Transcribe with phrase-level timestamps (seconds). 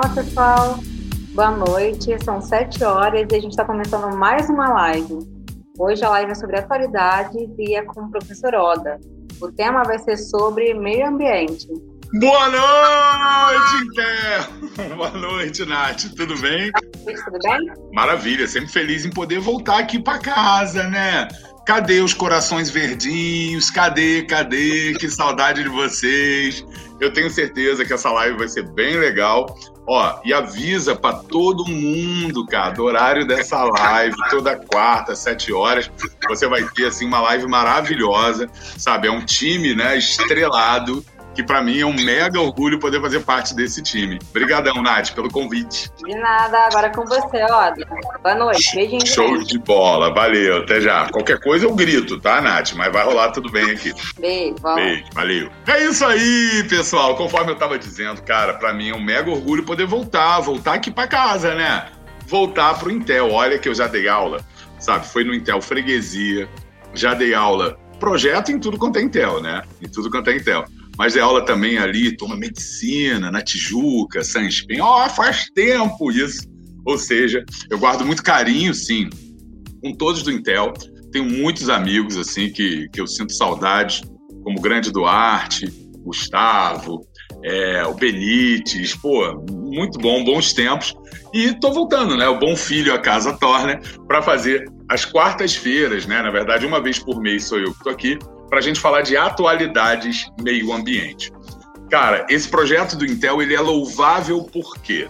[0.00, 0.78] Fala pessoal,
[1.34, 2.16] boa noite.
[2.24, 5.18] São sete horas e a gente está começando mais uma live.
[5.76, 9.00] Hoje a live é sobre atualidade e é com o professor Oda.
[9.40, 11.66] O tema vai ser sobre meio ambiente.
[12.20, 14.94] Boa noite, Inter!
[14.94, 16.04] Boa noite, Nath.
[16.16, 16.70] Tudo bem?
[17.24, 17.58] Tudo bem?
[17.92, 21.26] Maravilha, sempre feliz em poder voltar aqui para casa, né?
[21.66, 23.68] Cadê os corações verdinhos?
[23.68, 24.94] Cadê, cadê?
[24.94, 26.64] Que saudade de vocês.
[27.00, 29.56] Eu tenho certeza que essa live vai ser bem legal.
[29.86, 35.90] Ó, e avisa para todo mundo, cara, do horário dessa live, toda quarta, sete horas,
[36.28, 39.08] você vai ter assim uma live maravilhosa, sabe?
[39.08, 41.02] É um time, né, estrelado
[41.38, 44.18] que para mim é um mega orgulho poder fazer parte desse time.
[44.30, 45.88] Obrigadão, Nath, pelo convite.
[46.04, 47.72] De nada, agora com você, ó.
[48.20, 49.06] Boa noite, beijinho.
[49.06, 51.08] Show de bola, valeu, até já.
[51.08, 52.72] Qualquer coisa eu grito, tá, Nath?
[52.72, 53.94] Mas vai rolar tudo bem aqui.
[54.18, 54.56] Beijo.
[54.74, 55.48] Beijo, valeu.
[55.68, 57.14] É isso aí, pessoal.
[57.14, 60.90] Conforme eu tava dizendo, cara, para mim é um mega orgulho poder voltar, voltar aqui
[60.90, 61.86] para casa, né?
[62.26, 63.30] Voltar pro Intel.
[63.30, 64.44] Olha que eu já dei aula,
[64.80, 65.06] sabe?
[65.06, 66.48] Foi no Intel Freguesia,
[66.92, 69.62] já dei aula projeto em tudo quanto é Intel, né?
[69.80, 70.64] Em tudo quanto é Intel
[70.98, 74.80] mas é aula também ali, toma medicina, na Tijuca, Sanspem.
[74.80, 76.42] Ó, oh, faz tempo isso.
[76.84, 79.08] Ou seja, eu guardo muito carinho, sim,
[79.80, 80.72] com todos do Intel.
[81.12, 84.02] Tenho muitos amigos, assim, que, que eu sinto saudade,
[84.42, 85.66] como o Grande Duarte,
[85.98, 87.06] Gustavo,
[87.44, 90.96] é, o Benítez, pô, muito bom, bons tempos.
[91.32, 92.26] E tô voltando, né?
[92.26, 96.22] O Bom Filho a Casa Torna, para fazer as quartas-feiras, né?
[96.22, 98.18] Na verdade, uma vez por mês sou eu que tô aqui,
[98.48, 101.32] para a gente falar de atualidades meio ambiente.
[101.90, 105.08] Cara, esse projeto do Intel ele é louvável porque,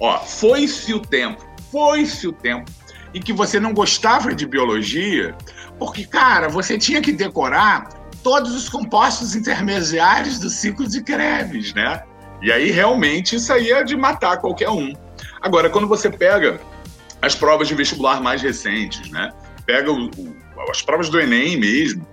[0.00, 2.70] ó, foi-se o tempo, foi-se o tempo
[3.14, 5.34] em que você não gostava de biologia,
[5.78, 7.88] porque, cara, você tinha que decorar
[8.22, 12.02] todos os compostos intermediários do ciclo de Krebs, né?
[12.42, 14.92] E aí, realmente, isso aí é de matar qualquer um.
[15.40, 16.60] Agora, quando você pega
[17.20, 19.32] as provas de vestibular mais recentes, né?
[19.66, 20.36] Pega o, o,
[20.70, 22.06] as provas do Enem mesmo,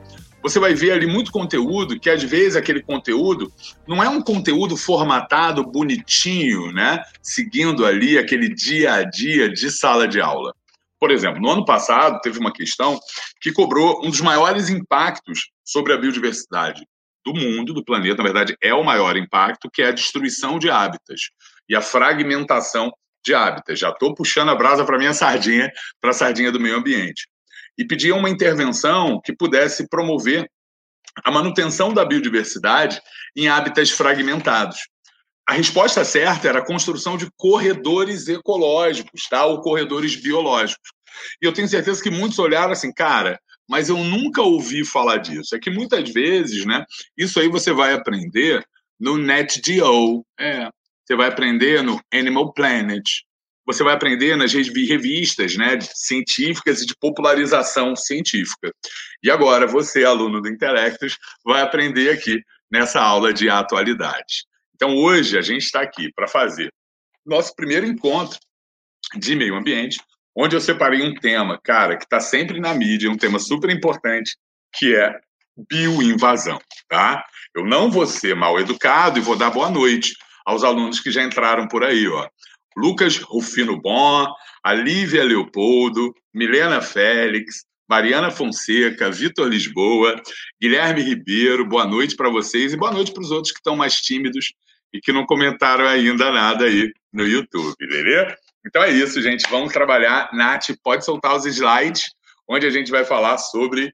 [0.46, 3.52] você vai ver ali muito conteúdo que às vezes aquele conteúdo
[3.88, 7.04] não é um conteúdo formatado bonitinho, né?
[7.20, 10.54] Seguindo ali aquele dia a dia de sala de aula.
[11.00, 13.00] Por exemplo, no ano passado teve uma questão
[13.42, 16.86] que cobrou um dos maiores impactos sobre a biodiversidade
[17.26, 20.70] do mundo, do planeta, na verdade é o maior impacto, que é a destruição de
[20.70, 21.32] hábitats
[21.68, 22.92] e a fragmentação
[23.26, 23.80] de hábitats.
[23.80, 27.26] Já estou puxando a brasa para minha sardinha, para a sardinha do meio ambiente
[27.78, 30.50] e pediam uma intervenção que pudesse promover
[31.24, 33.02] a manutenção da biodiversidade
[33.36, 34.78] em hábitats fragmentados.
[35.48, 39.46] A resposta certa era a construção de corredores ecológicos, tá?
[39.46, 40.90] ou corredores biológicos.
[41.42, 45.56] E eu tenho certeza que muitos olharam assim, cara, mas eu nunca ouvi falar disso.
[45.56, 46.84] É que muitas vezes, né,
[47.18, 48.66] isso aí você vai aprender
[49.00, 50.70] no NetGeo, é,
[51.06, 53.04] você vai aprender no Animal Planet,
[53.66, 58.72] você vai aprender nas revistas né, científicas e de popularização científica.
[59.24, 64.46] E agora, você, aluno do Intelectus, vai aprender aqui nessa aula de atualidade.
[64.76, 66.70] Então, hoje, a gente está aqui para fazer
[67.26, 68.38] nosso primeiro encontro
[69.18, 69.98] de meio ambiente,
[70.36, 74.38] onde eu separei um tema, cara, que está sempre na mídia, um tema super importante,
[74.74, 75.20] que é
[75.70, 76.60] bioinvasão,
[76.90, 77.24] tá?
[77.56, 80.14] Eu não vou ser mal educado e vou dar boa noite
[80.46, 82.28] aos alunos que já entraram por aí, ó.
[82.76, 84.28] Lucas Rufino Bon,
[84.64, 90.22] Alívia Leopoldo, Milena Félix, Mariana Fonseca, Vitor Lisboa,
[90.62, 93.96] Guilherme Ribeiro, boa noite para vocês e boa noite para os outros que estão mais
[93.96, 94.54] tímidos
[94.92, 98.36] e que não comentaram ainda nada aí no YouTube, beleza?
[98.66, 99.48] Então é isso, gente.
[99.50, 100.30] Vamos trabalhar.
[100.34, 102.06] Nath, pode soltar os slides,
[102.50, 103.94] onde a gente vai falar sobre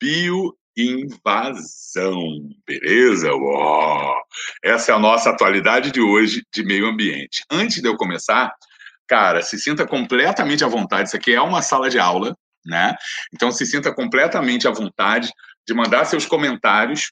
[0.00, 2.20] bio invasão.
[2.66, 3.32] Beleza?
[3.32, 4.14] Uou!
[4.62, 7.42] Essa é a nossa atualidade de hoje de meio ambiente.
[7.50, 8.52] Antes de eu começar,
[9.08, 11.08] cara, se sinta completamente à vontade.
[11.08, 12.94] Isso aqui é uma sala de aula, né?
[13.32, 15.30] Então se sinta completamente à vontade
[15.66, 17.10] de mandar seus comentários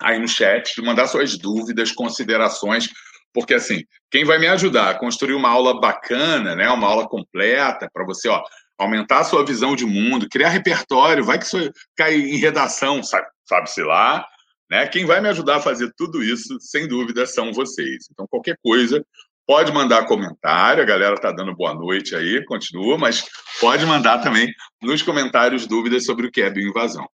[0.00, 2.88] aí no chat, de mandar suas dúvidas, considerações,
[3.32, 7.88] porque assim, quem vai me ajudar a construir uma aula bacana, né, uma aula completa
[7.92, 8.42] para você, ó,
[8.78, 13.26] aumentar a sua visão de mundo, criar repertório, vai que isso cai em redação, sabe,
[13.44, 14.24] sabe-se lá,
[14.70, 14.86] né?
[14.86, 18.06] Quem vai me ajudar a fazer tudo isso, sem dúvida, são vocês.
[18.10, 19.04] Então, qualquer coisa,
[19.46, 23.24] pode mandar comentário, a galera tá dando boa noite aí, continua, mas
[23.60, 24.52] pode mandar também
[24.82, 27.08] nos comentários dúvidas sobre o que é bioinvasão.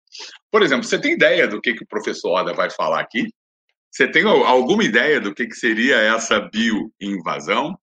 [0.50, 3.28] Por exemplo, você tem ideia do que, que o professor Oda vai falar aqui?
[3.90, 7.78] Você tem alguma ideia do que, que seria essa bioinvasão?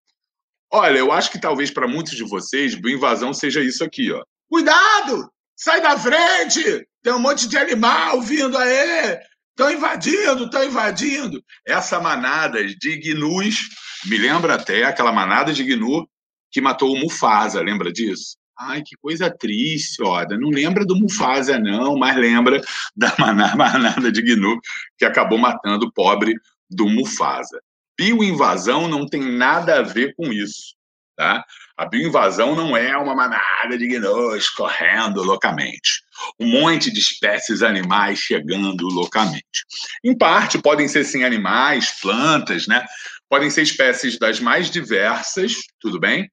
[0.72, 4.24] Olha, eu acho que talvez para muitos de vocês, bioinvasão seja isso aqui, ó.
[4.48, 5.32] Cuidado!
[5.56, 6.88] Sai da frente!
[7.02, 9.20] Tem um monte de animal vindo aí!
[9.50, 11.44] Estão invadindo, estão invadindo.
[11.68, 13.58] Essa manada de gnus
[14.06, 16.08] Me lembra até aquela manada de gnu
[16.50, 18.38] que matou o Mufasa, lembra disso?
[18.58, 20.38] Ai, que coisa triste, Oda.
[20.38, 22.62] Não lembra do Mufasa, não, mas lembra
[22.96, 23.14] da
[23.56, 24.60] manada de gnu
[24.98, 26.36] que acabou matando o pobre
[26.70, 27.60] do Mufasa.
[28.00, 30.74] Bioinvasão não tem nada a ver com isso.
[31.18, 31.44] Tá?
[31.76, 36.02] A bioinvasão não é uma manada de gnus correndo loucamente.
[36.40, 39.66] Um monte de espécies animais chegando loucamente.
[40.02, 42.86] Em parte, podem ser sim animais, plantas, né?
[43.28, 46.32] Podem ser espécies das mais diversas, tudo bem?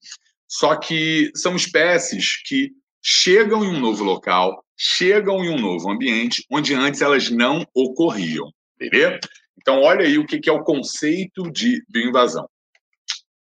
[0.48, 2.70] Só que são espécies que
[3.02, 8.52] chegam em um novo local, chegam em um novo ambiente onde antes elas não ocorriam,
[8.78, 9.18] beleza?
[9.68, 12.48] Então, olha aí o que é o conceito de bioinvasão.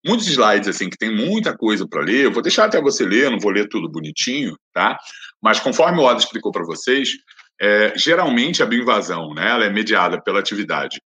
[0.05, 3.31] Muitos slides, assim, que tem muita coisa para ler, eu vou deixar até você ler,
[3.31, 4.95] não vou ler tudo bonitinho, tá?
[5.41, 7.13] Mas conforme o Oda explicou para vocês,
[7.59, 11.01] é, geralmente a bioinvasão, né, ela é mediada pela atividade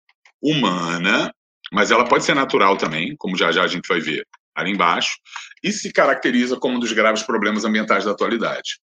[0.40, 1.34] humana,
[1.72, 5.16] mas ela pode ser natural também, como já já a gente vai ver ali embaixo,
[5.64, 8.78] e se caracteriza como um dos graves problemas ambientais da atualidade.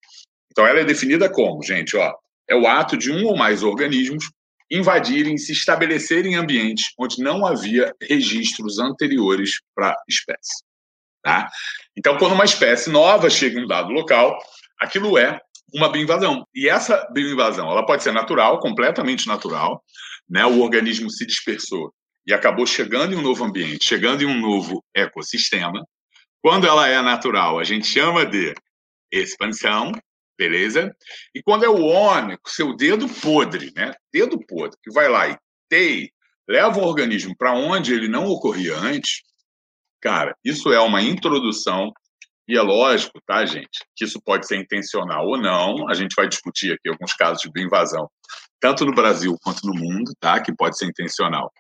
[0.51, 2.13] Então, ela é definida como, gente, ó,
[2.50, 4.30] é o ato de um ou mais organismos
[4.71, 10.63] invadirem se estabelecerem em ambientes onde não havia registros anteriores para espécie.
[11.24, 11.50] Tá?
[11.98, 14.38] Então, quando uma espécie nova chega em um dado local,
[14.80, 15.39] aquilo é
[15.74, 16.45] uma bioinvasão.
[16.54, 19.83] E essa bioinvasão ela pode ser natural, completamente natural.
[20.30, 20.45] Né?
[20.45, 21.94] O organismo se dispersou
[22.25, 25.83] e acabou chegando em um novo ambiente, chegando em um novo ecossistema.
[26.42, 28.54] Quando ela é natural, a gente chama de
[29.12, 29.92] expansão,
[30.39, 30.95] beleza?
[31.36, 33.94] E quando é o homem, com seu dedo podre, né?
[34.12, 35.38] Dedo podre, que vai lá e
[35.68, 36.09] tei,
[36.47, 39.21] leva o organismo para onde ele não ocorria antes,
[40.01, 41.91] cara, isso é uma introdução
[42.47, 45.88] e é lógico, tá, gente, que isso pode ser intencional ou não.
[45.89, 48.09] A gente vai discutir aqui alguns casos de invasão,
[48.62, 51.51] tanto no Brasil quanto no mundo, tá, que pode ser intencional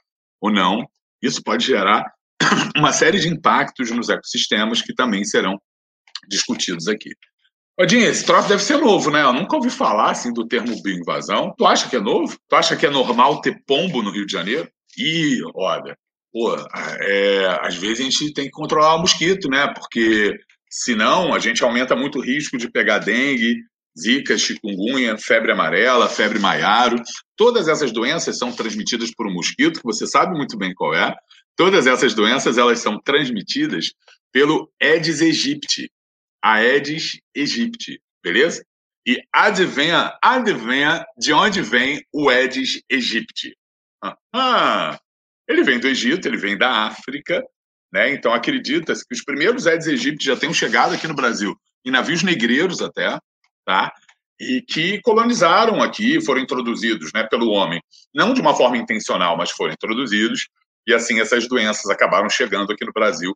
[0.41, 0.83] ou não.
[1.21, 2.05] Isso pode gerar
[2.77, 5.59] uma série de impactos nos ecossistemas que também serão
[6.29, 7.11] discutidos aqui.
[7.79, 9.23] Odinho, esse troço deve ser novo, né?
[9.23, 11.53] Eu nunca ouvi falar assim do termo bioinvasão.
[11.57, 12.37] Tu acha que é novo?
[12.49, 14.69] Tu acha que é normal ter pombo no Rio de Janeiro?
[14.97, 15.97] Ih, olha,
[16.29, 16.57] pô,
[17.01, 19.65] é, às vezes a gente tem que controlar o mosquito, né?
[19.73, 20.37] Porque
[20.69, 23.55] senão a gente aumenta muito o risco de pegar dengue,
[23.97, 27.01] zika, chikungunya, febre amarela, febre maiaro.
[27.37, 31.15] Todas essas doenças são transmitidas por um mosquito, que você sabe muito bem qual é.
[31.55, 33.93] Todas essas doenças elas são transmitidas
[34.33, 35.89] pelo Aedes aegypti,
[36.41, 38.63] Aedes aegypti, beleza?
[39.07, 43.55] E adivinha, adivinha de onde vem o Aedes aegypti?
[44.33, 44.99] Ah,
[45.47, 47.43] ele vem do Egito, ele vem da África,
[47.91, 48.11] né?
[48.11, 51.55] Então acredita-se que os primeiros Aedes aegypti já tenham chegado aqui no Brasil
[51.85, 53.19] em navios negreiros até,
[53.65, 53.91] tá?
[54.39, 57.81] E que colonizaram aqui, foram introduzidos, né, pelo homem,
[58.13, 60.47] não de uma forma intencional, mas foram introduzidos
[60.87, 63.35] e assim essas doenças acabaram chegando aqui no Brasil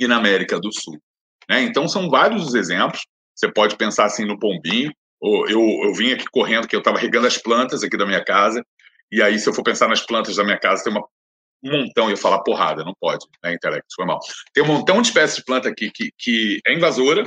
[0.00, 0.98] e na América do Sul.
[1.48, 1.62] Né?
[1.62, 3.00] Então, são vários os exemplos.
[3.34, 4.92] Você pode pensar assim no pombinho.
[5.22, 8.64] Eu, eu vim aqui correndo, que eu estava regando as plantas aqui da minha casa.
[9.10, 11.04] E aí, se eu for pensar nas plantas da minha casa, tem uma,
[11.62, 12.10] um montão.
[12.10, 13.54] Eu falar porrada, não pode, né?
[13.54, 14.18] Intelecto, foi mal.
[14.52, 17.24] Tem um montão de espécies de planta aqui que, que é invasora.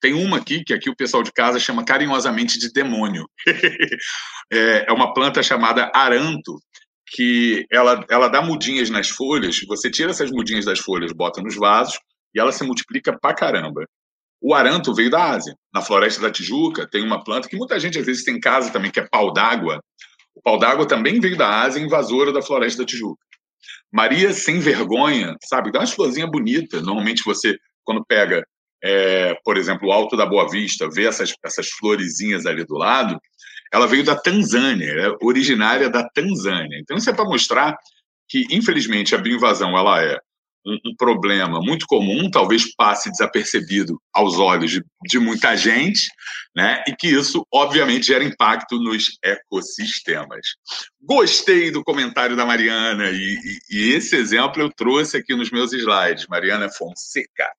[0.00, 3.28] Tem uma aqui, que aqui o pessoal de casa chama carinhosamente de demônio.
[4.52, 6.58] É, é uma planta chamada aranto,
[7.06, 9.60] que ela, ela dá mudinhas nas folhas.
[9.68, 11.96] Você tira essas mudinhas das folhas, bota nos vasos,
[12.34, 13.84] e ela se multiplica pra caramba.
[14.40, 15.54] O aranto veio da Ásia.
[15.72, 18.72] Na floresta da Tijuca tem uma planta que muita gente às vezes tem em casa
[18.72, 19.82] também, que é pau d'água.
[20.34, 23.22] O pau d'água também veio da Ásia, invasora da floresta da Tijuca.
[23.92, 25.70] Maria sem vergonha, sabe?
[25.70, 26.80] Dá uma florzinha bonita.
[26.80, 28.42] Normalmente você, quando pega,
[28.82, 33.20] é, por exemplo, o Alto da Boa Vista, vê essas, essas florezinhas ali do lado,
[33.72, 36.78] ela veio da Tanzânia, é originária da Tanzânia.
[36.80, 37.76] Então isso é para mostrar
[38.28, 40.18] que, infelizmente, a bioinvasão ela é
[40.66, 46.08] um, um, problema muito comum, talvez passe desapercebido aos olhos de, de, muita gente,
[46.54, 46.84] né?
[46.86, 50.46] E que isso, obviamente, gera impacto nos ecossistemas.
[51.00, 55.72] Gostei do comentário da Mariana, e, e, e esse exemplo eu trouxe aqui nos meus
[55.72, 56.26] slides.
[56.28, 57.50] Mariana Fonseca.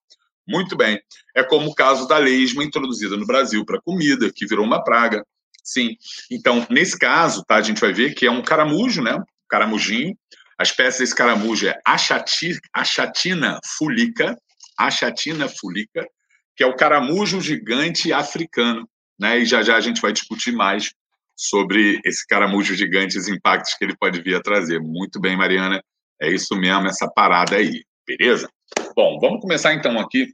[0.47, 0.99] Muito bem.
[1.35, 5.25] É como o caso da lesma introduzida no Brasil para comida, que virou uma praga.
[5.63, 5.95] Sim.
[6.29, 9.17] Então, nesse caso, tá, a gente vai ver que é um caramujo, né?
[9.49, 10.15] Caramujinho,
[10.61, 14.37] a espécie desse caramujo é Achati, Achatina fulica,
[14.77, 16.07] Achatina fulica,
[16.55, 18.87] que é o caramujo gigante africano.
[19.19, 19.39] Né?
[19.39, 20.93] E já já a gente vai discutir mais
[21.35, 24.79] sobre esse caramujo gigante, os impactos que ele pode vir a trazer.
[24.79, 25.83] Muito bem, Mariana.
[26.21, 27.83] É isso mesmo, essa parada aí.
[28.05, 28.47] Beleza?
[28.95, 30.27] Bom, vamos começar então aqui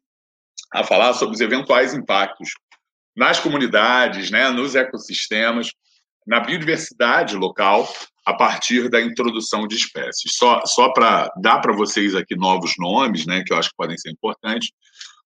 [0.74, 2.50] a falar sobre os eventuais impactos
[3.16, 5.72] nas comunidades, né, nos ecossistemas,
[6.28, 7.88] na biodiversidade local
[8.28, 10.34] a partir da introdução de espécies.
[10.36, 13.98] Só, só para dar para vocês aqui novos nomes, né, que eu acho que podem
[13.98, 14.70] ser importantes.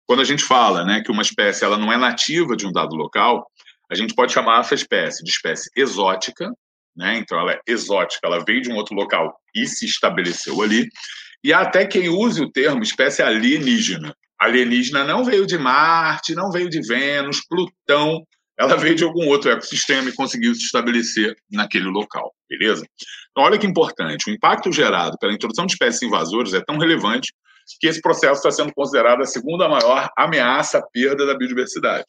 [0.05, 2.95] Quando a gente fala né, que uma espécie ela não é nativa de um dado
[2.95, 3.43] local,
[3.89, 6.53] a gente pode chamar essa espécie de espécie exótica,
[6.95, 7.17] né?
[7.17, 10.87] Então ela é exótica, ela veio de um outro local e se estabeleceu ali.
[11.43, 14.15] E há até quem use o termo espécie alienígena.
[14.39, 18.23] Alienígena não veio de Marte, não veio de Vênus, Plutão,
[18.61, 22.85] ela veio de algum outro ecossistema e conseguiu se estabelecer naquele local, beleza?
[23.31, 27.33] Então, olha que importante, o impacto gerado pela introdução de espécies invasoras é tão relevante
[27.79, 32.05] que esse processo está sendo considerado a segunda maior ameaça à perda da biodiversidade,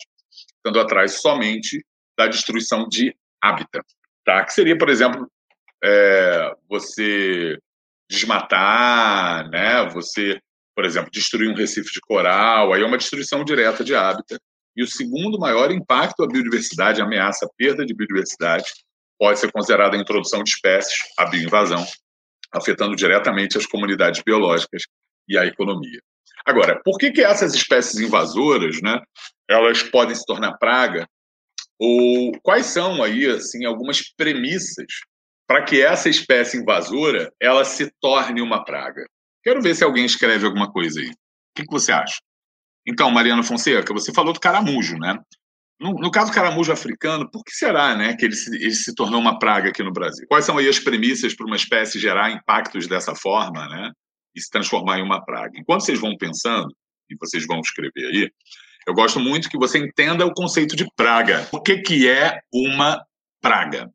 [0.57, 1.83] estando atrás somente
[2.19, 3.85] da destruição de hábitat,
[4.25, 4.45] tá?
[4.45, 5.27] Que seria, por exemplo,
[5.83, 7.59] é, você
[8.11, 9.89] desmatar, né?
[9.91, 10.39] Você,
[10.77, 14.39] por exemplo, destruir um recife de coral, aí é uma destruição direta de hábitat.
[14.77, 18.65] E o segundo maior impacto à biodiversidade, ameaça, a perda de biodiversidade,
[19.19, 21.85] pode ser considerada a introdução de espécies, a bioinvasão,
[22.53, 24.83] afetando diretamente as comunidades biológicas
[25.29, 26.01] e a economia.
[26.45, 29.01] Agora, por que, que essas espécies invasoras, né,
[29.49, 31.07] elas podem se tornar praga?
[31.79, 34.87] Ou quais são aí, assim, algumas premissas
[35.47, 39.07] para que essa espécie invasora ela se torne uma praga?
[39.43, 41.09] Quero ver se alguém escreve alguma coisa aí.
[41.09, 42.19] O que, que você acha?
[42.87, 45.19] Então, Mariana Fonseca, você falou do caramujo, né?
[45.81, 48.95] No, no, caso do caramujo africano, por que será né, que ele se, ele se,
[48.95, 50.25] tornou uma praga aqui no Brasil?
[50.29, 53.91] Quais são aí as premissas para uma espécie gerar impactos dessa forma né,
[54.35, 55.59] e se transformar em uma praga?
[55.59, 56.69] Enquanto vocês vão pensando,
[57.11, 58.31] e vocês vão escrever aí,
[58.87, 61.49] eu gosto muito que você entenda o conceito de praga.
[61.53, 63.05] O que, que é uma
[63.41, 63.91] praga?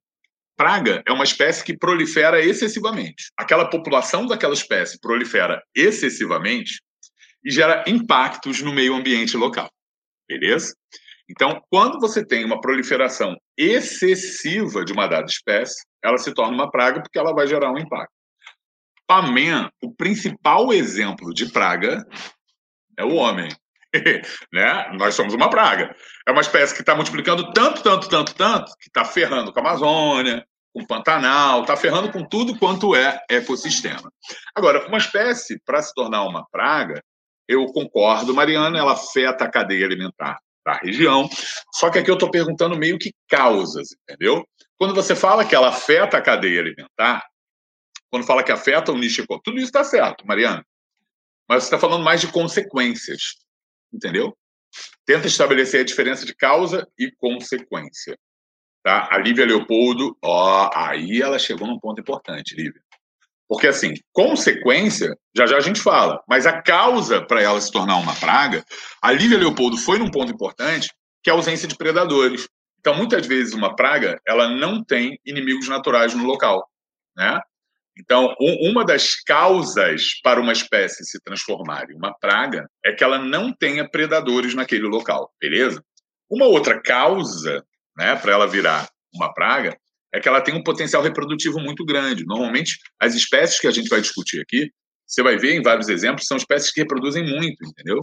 [0.57, 3.31] Praga é uma espécie que prolifera excessivamente.
[3.37, 6.81] Aquela população daquela espécie prolifera excessivamente
[7.47, 9.69] e gera impactos no meio ambiente local.
[10.27, 10.75] Beleza?
[11.29, 16.69] Então, quando você tem uma proliferação excessiva de uma dada espécie, ela se torna uma
[16.69, 18.11] praga porque ela vai gerar um impacto.
[19.07, 22.05] Pamen, o principal exemplo de praga
[22.97, 23.47] é o homem.
[24.51, 24.91] né?
[24.97, 25.95] Nós somos uma praga.
[26.27, 29.61] É uma espécie que está multiplicando tanto, tanto, tanto, tanto, que está ferrando com a
[29.61, 34.11] Amazônia, com o Pantanal, está ferrando com tudo quanto é ecossistema.
[34.53, 37.01] Agora, uma espécie, para se tornar uma praga,
[37.47, 41.29] eu concordo, Mariana, ela afeta a cadeia alimentar da região.
[41.73, 44.45] Só que aqui eu estou perguntando meio que causas, entendeu?
[44.77, 47.25] Quando você fala que ela afeta a cadeia alimentar,
[48.09, 50.65] quando fala que afeta o nicho econômico, tudo isso está certo, Mariana.
[51.47, 53.35] Mas você está falando mais de consequências,
[53.93, 54.37] entendeu?
[55.05, 58.17] Tenta estabelecer a diferença de causa e consequência.
[58.83, 59.07] Tá?
[59.11, 62.81] A Lívia Leopoldo, ó, aí ela chegou num ponto importante, Lívia.
[63.47, 67.95] Porque, assim, consequência, já já a gente fala, mas a causa para ela se tornar
[67.97, 68.63] uma praga,
[69.01, 70.89] a Lívia Leopoldo foi num ponto importante,
[71.23, 72.47] que é a ausência de predadores.
[72.79, 76.67] Então, muitas vezes, uma praga, ela não tem inimigos naturais no local,
[77.15, 77.39] né?
[77.99, 83.03] Então, um, uma das causas para uma espécie se transformar em uma praga é que
[83.03, 85.83] ela não tenha predadores naquele local, beleza?
[86.29, 87.65] Uma outra causa,
[87.97, 89.75] né, para ela virar uma praga,
[90.17, 92.25] é que ela tem um potencial reprodutivo muito grande.
[92.25, 94.71] Normalmente, as espécies que a gente vai discutir aqui,
[95.05, 97.99] você vai ver em vários exemplos, são espécies que reproduzem muito, entendeu?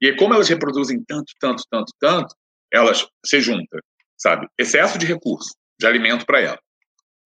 [0.00, 2.34] E como elas reproduzem tanto, tanto, tanto, tanto,
[2.72, 3.80] elas se juntam,
[4.16, 4.46] sabe?
[4.58, 6.58] Excesso de recurso, de alimento para ela.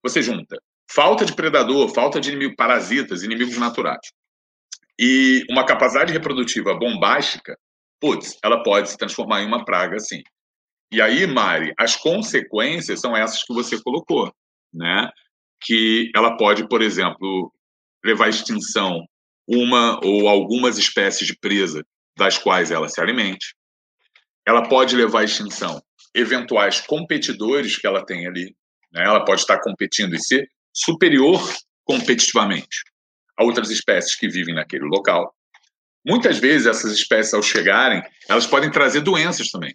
[0.03, 0.57] Você junta
[0.93, 4.00] falta de predador, falta de inimigo, parasitas, inimigos naturais.
[4.99, 7.57] E uma capacidade reprodutiva bombástica,
[8.00, 10.23] putz, ela pode se transformar em uma praga, sim.
[10.92, 14.35] E aí, Mari, as consequências são essas que você colocou,
[14.73, 15.09] né?
[15.61, 17.52] Que ela pode, por exemplo,
[18.04, 19.06] levar à extinção
[19.47, 21.85] uma ou algumas espécies de presa
[22.16, 23.54] das quais ela se alimente.
[24.47, 25.80] Ela pode levar à extinção
[26.14, 28.54] eventuais competidores que ela tem ali.
[28.92, 29.04] Né?
[29.04, 31.40] Ela pode estar competindo e ser superior
[31.85, 32.82] competitivamente
[33.37, 35.35] a outras espécies que vivem naquele local.
[36.04, 39.75] Muitas vezes essas espécies, ao chegarem, elas podem trazer doenças também.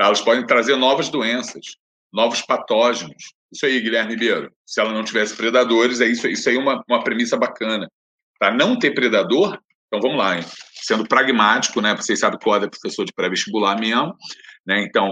[0.00, 1.76] Elas podem trazer novas doenças,
[2.12, 3.34] novos patógenos.
[3.52, 4.52] Isso aí, Guilherme Ribeiro.
[4.66, 7.88] Se ela não tivesse predadores, é isso, isso aí é uma, uma premissa bacana.
[8.38, 10.44] Para não ter predador, então vamos lá, hein?
[10.90, 11.94] sendo pragmático, né?
[11.94, 14.14] Vocês sabem que o é professor de pré-vestibular mesmo,
[14.66, 14.82] né?
[14.82, 15.10] Então,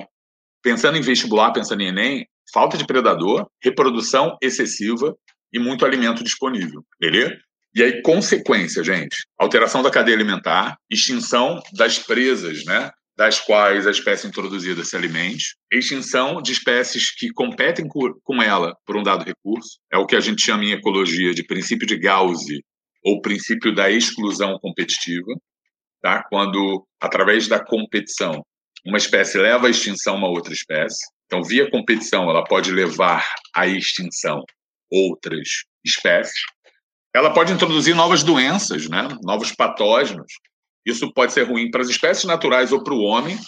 [0.62, 5.14] pensando em vestibular, pensando em Enem, falta de predador, reprodução excessiva
[5.52, 7.36] e muito alimento disponível, beleza?
[7.74, 12.90] E aí, consequência, gente, alteração da cadeia alimentar, extinção das presas, né?
[13.18, 18.96] Das quais a espécie introduzida se alimente, extinção de espécies que competem com ela por
[18.96, 22.44] um dado recurso, é o que a gente chama em ecologia de princípio de Gauss
[23.02, 25.32] ou princípio da exclusão competitiva,
[26.00, 26.22] tá?
[26.30, 28.40] quando, através da competição,
[28.86, 31.04] uma espécie leva à extinção uma outra espécie.
[31.26, 34.44] Então, via competição, ela pode levar à extinção
[34.88, 36.40] outras espécies,
[37.12, 39.08] ela pode introduzir novas doenças, né?
[39.24, 40.32] novos patógenos.
[40.84, 43.38] Isso pode ser ruim para as espécies naturais ou para o homem.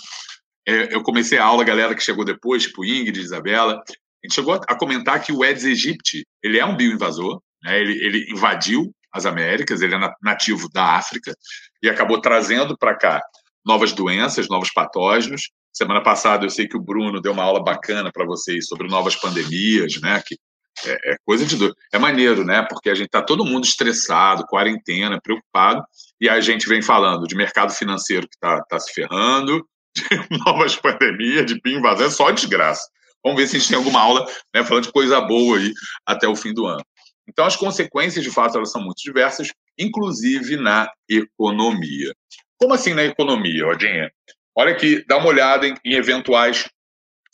[0.67, 4.55] É, eu comecei a aula, galera que chegou depois, tipo Ingrid, Isabela, a gente chegou
[4.55, 7.81] a comentar que o Aedes aegypti, ele é um bioinvasor, né?
[7.81, 11.35] ele, ele invadiu as Américas, ele é nativo da África
[11.83, 13.23] e acabou trazendo para cá
[13.65, 15.51] novas doenças, novos patógenos.
[15.73, 19.17] Semana passada eu sei que o Bruno deu uma aula bacana para vocês sobre novas
[19.17, 20.23] pandemias, né?
[20.25, 20.37] Que
[20.85, 21.75] é, é coisa de doido.
[21.93, 22.63] É maneiro, né?
[22.63, 25.83] Porque a gente está todo mundo estressado, quarentena, preocupado,
[26.21, 30.77] e a gente vem falando de mercado financeiro que está tá se ferrando, de novas
[30.77, 32.89] pandemias, de PIN vazio, é só desgraça.
[33.23, 35.73] Vamos ver se a gente tem alguma aula né, falando de coisa boa aí
[36.07, 36.83] até o fim do ano.
[37.29, 42.15] Então, as consequências, de fato, elas são muito diversas, inclusive na economia.
[42.59, 44.11] Como assim na economia, Odinha?
[44.57, 46.69] Olha aqui, dá uma olhada em, em eventuais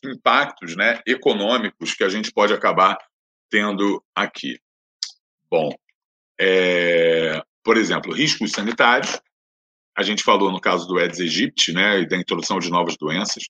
[0.05, 2.99] impactos né, econômicos que a gente pode acabar
[3.51, 4.59] tendo aqui.
[5.51, 5.71] Bom,
[6.39, 9.21] é, por exemplo, riscos sanitários.
[9.97, 13.45] A gente falou no caso do Aedes aegypti, né, e da introdução de novas doenças.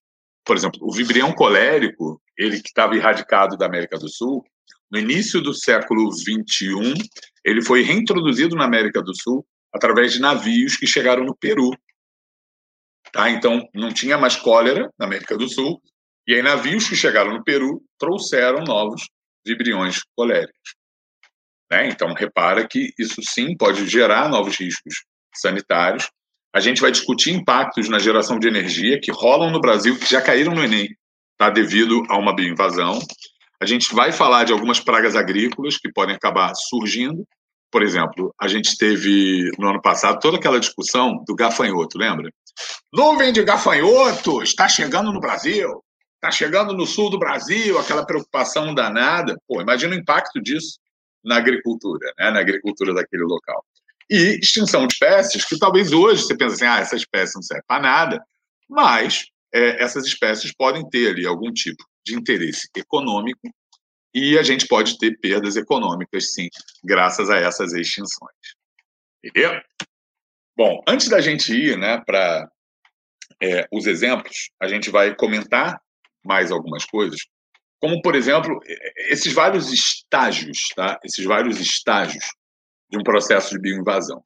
[0.45, 4.45] Por exemplo, o vibrião colérico, ele que estava erradicado da América do Sul,
[4.91, 6.95] no início do século XXI,
[7.45, 11.71] ele foi reintroduzido na América do Sul através de navios que chegaram no Peru.
[13.13, 13.29] Tá?
[13.31, 15.83] Então, não tinha mais cólera na América do Sul,
[16.27, 19.09] e aí navios que chegaram no Peru trouxeram novos
[19.47, 20.75] vibriões coléricos.
[21.71, 21.89] Né?
[21.89, 26.09] Então, repara que isso sim pode gerar novos riscos sanitários.
[26.55, 30.21] A gente vai discutir impactos na geração de energia que rolam no Brasil, que já
[30.21, 30.89] caíram no Enem,
[31.37, 31.51] tá?
[31.51, 32.99] devido a uma bioinvasão.
[33.61, 37.27] A gente vai falar de algumas pragas agrícolas que podem acabar surgindo.
[37.71, 42.31] Por exemplo, a gente teve no ano passado toda aquela discussão do gafanhoto, lembra?
[42.93, 45.83] Nuvem de gafanhoto está chegando no Brasil,
[46.17, 49.41] está chegando no sul do Brasil, aquela preocupação danada.
[49.47, 50.79] Pô, imagina o impacto disso
[51.25, 52.31] na agricultura, né?
[52.31, 53.65] na agricultura daquele local.
[54.09, 57.65] E extinção de espécies, que talvez hoje você pense assim, ah, essa espécie não serve
[57.67, 58.25] para nada,
[58.69, 63.49] mas é, essas espécies podem ter ali algum tipo de interesse econômico
[64.15, 66.49] e a gente pode ter perdas econômicas, sim,
[66.85, 68.37] graças a essas extinções.
[69.23, 69.61] Entendeu?
[70.57, 72.49] Bom, antes da gente ir né, para
[73.43, 75.81] é, os exemplos, a gente vai comentar
[76.27, 77.21] mais algumas coisas,
[77.81, 78.59] como, por exemplo,
[79.11, 80.99] esses vários estágios, tá?
[81.05, 82.25] esses vários estágios
[82.91, 84.23] de um processo de bioinvasão.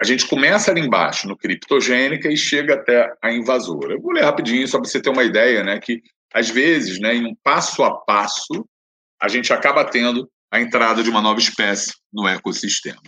[0.00, 3.94] A gente começa ali embaixo, no criptogênica, e chega até a invasora.
[3.94, 7.14] Eu vou ler rapidinho, só para você ter uma ideia, né, que, às vezes, né,
[7.14, 8.66] em um passo a passo,
[9.20, 13.00] a gente acaba tendo a entrada de uma nova espécie no ecossistema.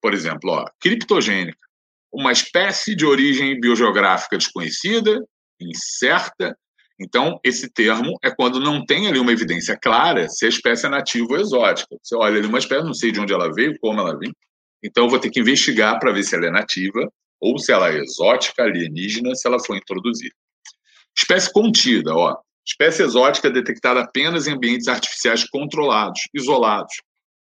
[0.00, 1.58] Por exemplo, ó, criptogênica,
[2.12, 5.24] uma espécie de origem biogeográfica desconhecida,
[5.60, 6.56] incerta,
[6.98, 10.88] então, esse termo é quando não tem ali uma evidência clara se a espécie é
[10.88, 11.96] nativa ou exótica.
[12.00, 14.34] Você olha ali uma espécie, não sei de onde ela veio, como ela veio.
[14.82, 17.90] Então, eu vou ter que investigar para ver se ela é nativa ou se ela
[17.90, 20.34] é exótica, alienígena, se ela foi introduzida.
[21.16, 22.36] Espécie contida, ó.
[22.66, 26.94] Espécie exótica detectada apenas em ambientes artificiais controlados, isolados,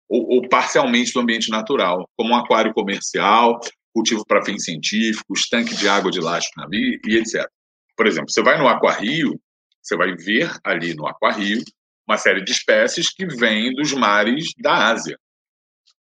[0.09, 3.59] ou, ou parcialmente do ambiente natural, como um aquário comercial,
[3.93, 7.47] cultivo para fins científicos, tanque de água de lastro navio e etc.
[7.95, 9.39] Por exemplo, você vai no Aquarrio,
[9.84, 11.62] você vai ver ali no Aquarrio
[12.08, 15.17] uma série de espécies que vêm dos mares da Ásia,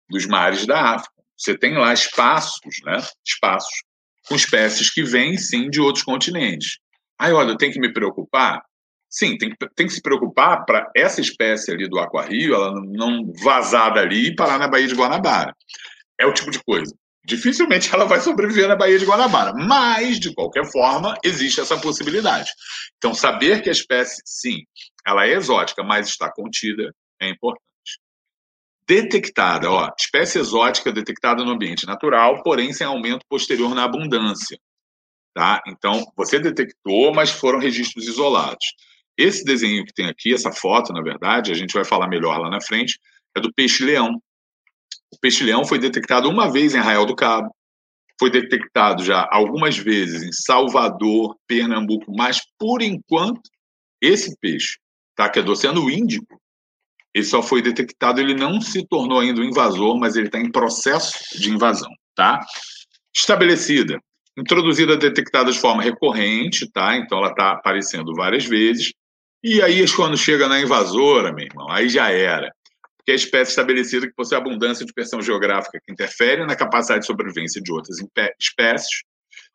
[0.08, 1.12] dos mares da África.
[1.36, 2.98] Você tem lá espaços, né?
[3.24, 3.82] Espaços
[4.28, 6.78] com espécies que vêm, sim, de outros continentes.
[7.18, 8.62] Aí, olha, tenho que me preocupar?
[9.08, 13.94] Sim, tem, tem que se preocupar para essa espécie ali do Aquarrio, ela não vazar
[13.94, 15.56] dali e parar na Baía de Guanabara.
[16.18, 16.94] É o tipo de coisa
[17.28, 19.52] dificilmente ela vai sobreviver na Baía de Guanabara.
[19.54, 22.50] Mas, de qualquer forma, existe essa possibilidade.
[22.96, 24.62] Então, saber que a espécie, sim,
[25.06, 27.62] ela é exótica, mas está contida, é importante.
[28.86, 34.58] Detectada, ó, espécie exótica detectada no ambiente natural, porém sem aumento posterior na abundância.
[35.34, 35.60] Tá?
[35.68, 38.64] Então, você detectou, mas foram registros isolados.
[39.18, 42.48] Esse desenho que tem aqui, essa foto, na verdade, a gente vai falar melhor lá
[42.48, 42.98] na frente,
[43.36, 44.18] é do peixe-leão,
[45.12, 47.54] o peixe-leão foi detectado uma vez em Arraial do Cabo,
[48.18, 53.40] foi detectado já algumas vezes em Salvador, Pernambuco, mas por enquanto
[54.00, 54.78] esse peixe,
[55.14, 56.40] tá, que é do Oceano Índico,
[57.14, 60.50] ele só foi detectado, ele não se tornou ainda um invasor, mas ele está em
[60.50, 62.40] processo de invasão, tá?
[63.14, 63.98] Estabelecida,
[64.36, 66.96] introduzida, detectada de forma recorrente, tá?
[66.96, 68.92] Então ela está aparecendo várias vezes.
[69.42, 72.52] E aí, quando chega na invasora, meu irmão, aí já era
[73.08, 77.00] que é a espécie estabelecida que possui abundância de dispersão geográfica que interfere na capacidade
[77.00, 77.96] de sobrevivência de outras
[78.38, 79.02] espécies,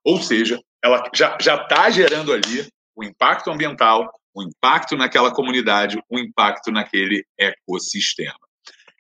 [0.04, 6.18] ou seja, ela já está gerando ali o impacto ambiental, o impacto naquela comunidade, o
[6.18, 8.40] impacto naquele ecossistema.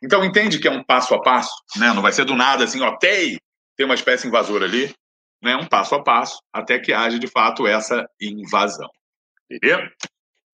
[0.04, 1.92] Então entende que é um passo a passo, né?
[1.92, 3.39] Não vai ser do nada assim, ó, tem,
[3.76, 4.94] tem uma espécie invasora ali,
[5.42, 5.56] né?
[5.56, 8.92] Um passo a passo até que haja de fato essa invasão.
[9.50, 9.80] Entendeu?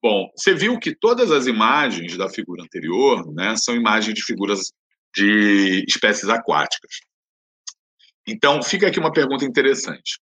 [0.01, 4.71] Bom, você viu que todas as imagens da figura anterior, né, são imagens de figuras
[5.13, 6.99] de espécies aquáticas.
[8.25, 10.19] Então, fica aqui uma pergunta interessante.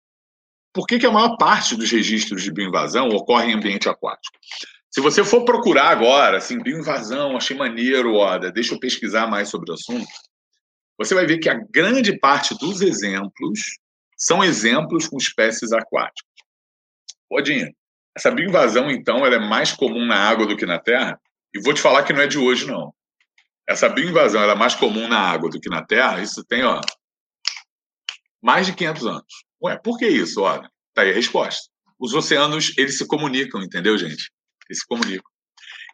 [0.72, 4.36] Por que, que a maior parte dos registros de bioinvasão ocorre em ambiente aquático?
[4.90, 9.70] Se você for procurar agora, assim, bioinvasão, achei maneiro, Oda, deixa eu pesquisar mais sobre
[9.70, 10.06] o assunto,
[10.96, 13.60] você vai ver que a grande parte dos exemplos
[14.16, 16.30] são exemplos com espécies aquáticas.
[17.28, 17.74] Podinho,
[18.16, 21.20] essa bioinvasão, então, ela é mais comum na água do que na terra?
[21.52, 22.94] E vou te falar que não é de hoje, não.
[23.68, 26.80] Essa bioinvasão ela é mais comum na água do que na terra, isso tem, ó,
[28.42, 29.44] mais de 500 anos.
[29.62, 30.42] Ué, por que isso?
[30.42, 31.70] Olha, tá aí a resposta.
[31.98, 34.30] Os oceanos, eles se comunicam, entendeu, gente?
[34.68, 35.30] Eles se comunicam.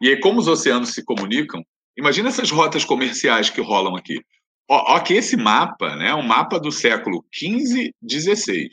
[0.01, 1.63] E aí, como os oceanos se comunicam,
[1.97, 4.19] imagina essas rotas comerciais que rolam aqui.
[4.69, 8.69] Ó, ó que esse mapa, né, é um mapa do século XV, XVI.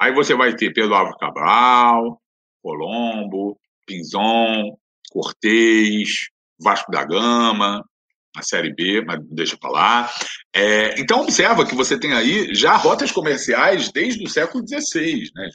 [0.00, 2.22] Aí você vai ter Pedro Álvaro Cabral,
[2.64, 4.78] Colombo, Pinzon,
[5.10, 7.84] Cortês, Vasco da Gama,
[8.34, 10.10] a Série B, mas deixa para lá.
[10.54, 15.30] É, então, observa que você tem aí já rotas comerciais desde o século XVI.
[15.34, 15.50] Né?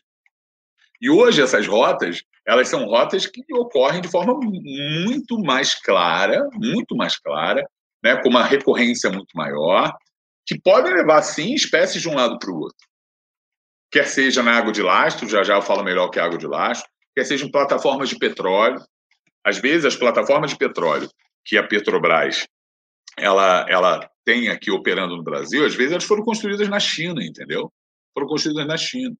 [1.02, 6.96] E hoje essas rotas, elas são rotas que ocorrem de forma muito mais clara, muito
[6.96, 7.68] mais clara,
[8.04, 9.92] né, com uma recorrência muito maior,
[10.46, 12.88] que podem levar, sim, espécies de um lado para o outro.
[13.92, 16.90] Quer seja na água de lastro, já já eu falo melhor que água de lastro,
[17.20, 18.82] quer seja em plataformas de petróleo.
[19.44, 21.10] Às vezes, as plataformas de petróleo
[21.46, 22.48] que a Petrobras
[23.18, 27.72] ela, ela tem aqui operando no Brasil, às vezes elas foram construídas na China, entendeu?
[28.14, 29.16] Foram construídas na China.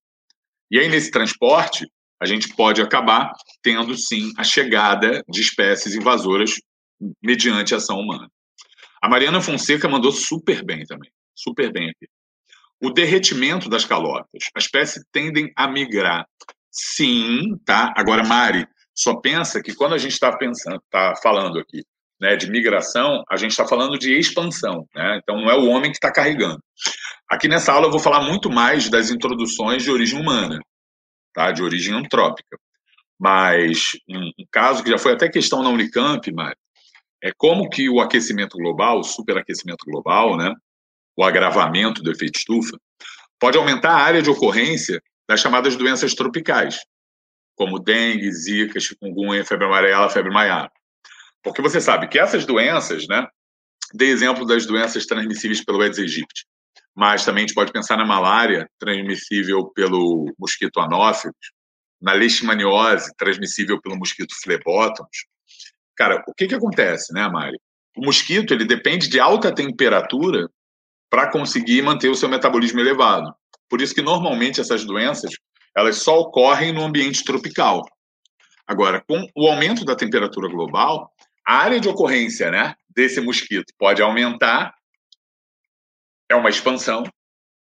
[0.72, 1.86] E aí, nesse transporte,
[2.22, 3.32] a gente pode acabar
[3.62, 6.56] tendo, sim, a chegada de espécies invasoras
[7.22, 8.30] mediante ação humana.
[9.02, 12.08] A Mariana Fonseca mandou super bem também, super bem aqui.
[12.82, 14.50] O derretimento das calotas.
[14.54, 16.26] As espécies tendem a migrar.
[16.72, 17.94] Sim, tá?
[17.98, 21.84] Agora, Mari, só pensa que quando a gente está pensando, está falando aqui
[22.20, 25.20] né, de migração, a gente está falando de expansão, né?
[25.22, 26.60] Então não é o homem que está carregando.
[27.30, 30.60] Aqui nessa aula eu vou falar muito mais das introduções de origem humana,
[31.34, 31.52] tá?
[31.52, 32.58] De origem antrópica.
[33.18, 36.58] Mas um, um caso que já foi até questão na Unicamp, Mário,
[37.22, 40.54] é como que o aquecimento global, o superaquecimento global, né,
[41.18, 42.78] o agravamento do efeito estufa,
[43.40, 46.80] pode aumentar a área de ocorrência das chamadas doenças tropicais,
[47.56, 50.72] como dengue, zika, chikungunya, febre amarela, febre maiara.
[51.44, 53.28] Porque você sabe que essas doenças, né?
[53.94, 56.48] Dei exemplo das doenças transmissíveis pelo Aedes aegypti,
[56.96, 61.38] mas também a gente pode pensar na malária, transmissível pelo mosquito anófilos,
[62.02, 65.28] na leishmaniose, transmissível pelo mosquito flebótomos.
[65.96, 67.58] Cara, o que que acontece, né, Mari?
[67.96, 70.50] O mosquito, ele depende de alta temperatura
[71.08, 73.32] para conseguir manter o seu metabolismo elevado.
[73.70, 75.32] Por isso que normalmente essas doenças,
[75.76, 77.84] elas só ocorrem no ambiente tropical.
[78.68, 81.12] Agora, com o aumento da temperatura global,
[81.48, 84.74] a área de ocorrência né, desse mosquito pode aumentar,
[86.30, 87.04] é uma expansão,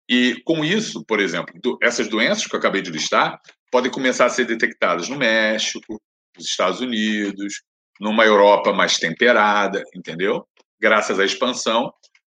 [0.10, 3.40] e com isso, por exemplo, essas doenças que eu acabei de listar
[3.72, 6.02] podem começar a ser detectadas no México,
[6.36, 7.62] nos Estados Unidos,
[8.00, 10.48] numa Europa mais temperada, entendeu?
[10.80, 11.92] Graças à expansão,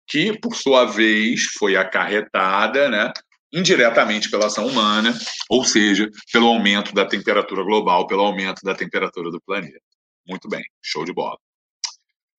[0.08, 3.12] que, por sua vez, foi acarretada né,
[3.54, 5.14] indiretamente pela ação humana,
[5.50, 9.82] ou seja, pelo aumento da temperatura global, pelo aumento da temperatura do planeta.
[10.28, 11.38] Muito bem, show de bola.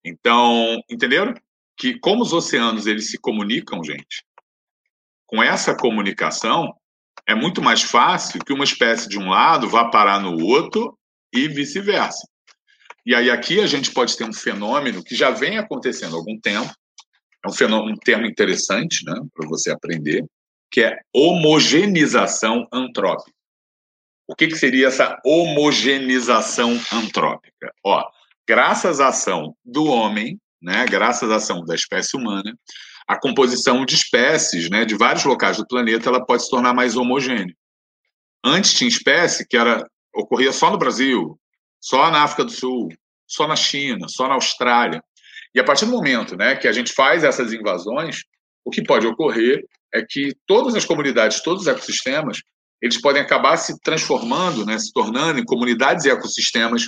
[0.04, 1.34] Então, entenderam?
[1.76, 4.24] Que como os oceanos eles se comunicam, gente,
[5.26, 6.74] com essa comunicação
[7.26, 10.98] é muito mais fácil que uma espécie de um lado vá parar no outro
[11.32, 12.26] e vice-versa.
[13.04, 16.38] E aí aqui a gente pode ter um fenômeno que já vem acontecendo há algum
[16.38, 16.72] tempo,
[17.44, 20.24] é um fenômeno, um termo interessante, né, para você aprender,
[20.72, 23.36] que é homogeneização antrópica.
[24.26, 27.72] O que, que seria essa homogeneização antrópica?
[27.84, 28.02] Ó,
[28.48, 32.58] graças à ação do homem, né, graças à ação da espécie humana,
[33.06, 36.96] a composição de espécies né, de vários locais do planeta ela pode se tornar mais
[36.96, 37.54] homogênea.
[38.42, 41.38] Antes tinha espécie que era, ocorria só no Brasil,
[41.78, 42.88] só na África do Sul,
[43.26, 45.04] só na China, só na Austrália.
[45.54, 48.22] E a partir do momento né, que a gente faz essas invasões,
[48.64, 52.38] o que pode ocorrer é que todas as comunidades, todos os ecossistemas,
[52.80, 56.82] eles podem acabar se transformando, né, se tornando em comunidades e ecossistemas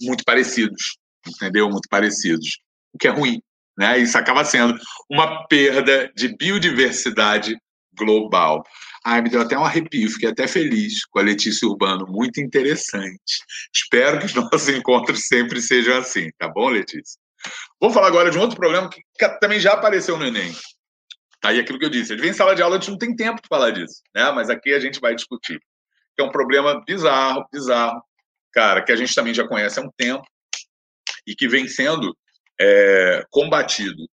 [0.00, 1.68] muito parecidos, entendeu?
[1.68, 2.58] Muito parecidos,
[2.92, 3.42] o que é ruim,
[3.76, 3.98] né?
[3.98, 4.78] Isso acaba sendo
[5.10, 7.56] uma perda de biodiversidade
[7.94, 8.64] global.
[9.04, 13.44] Ai, me deu até um arrepio, fiquei até feliz com a Letícia Urbano, muito interessante.
[13.72, 17.20] Espero que os nossos encontros sempre sejam assim, tá bom, Letícia?
[17.78, 20.54] Vou falar agora de um outro problema que também já apareceu no Enem.
[21.44, 22.10] Tá aí aquilo que eu disse.
[22.10, 24.32] Ele vem em sala de aula, a gente não tem tempo de falar disso, né?
[24.32, 25.60] Mas aqui a gente vai discutir.
[26.16, 28.02] Que é um problema bizarro, bizarro,
[28.50, 30.24] cara, que a gente também já conhece há um tempo
[31.26, 32.16] e que vem sendo
[32.58, 34.08] é, combatido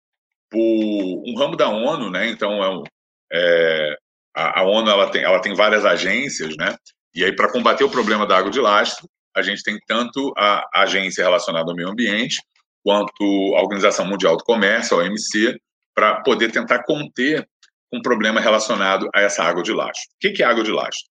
[0.48, 2.28] por um ramo da ONU, né?
[2.28, 2.84] Então é, um,
[3.32, 3.98] é
[4.32, 6.76] a, a, ONU ela tem, ela tem várias agências, né?
[7.12, 10.64] E aí para combater o problema da água de lastro, a gente tem tanto a
[10.72, 12.40] agência relacionada ao meio ambiente
[12.84, 13.24] quanto
[13.56, 15.60] a Organização Mundial do Comércio, a OMC,
[15.96, 17.48] para poder tentar conter
[17.90, 20.10] um problema relacionado a essa água de lastro.
[20.14, 21.08] O que é água de lastro?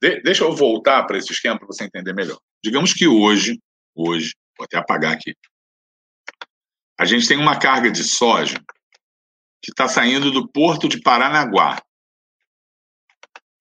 [0.00, 2.38] De, deixa eu voltar para esse esquema para você entender melhor.
[2.62, 3.58] Digamos que hoje,
[3.94, 5.34] hoje, vou até apagar aqui,
[6.98, 8.58] a gente tem uma carga de soja
[9.62, 11.78] que está saindo do porto de Paranaguá,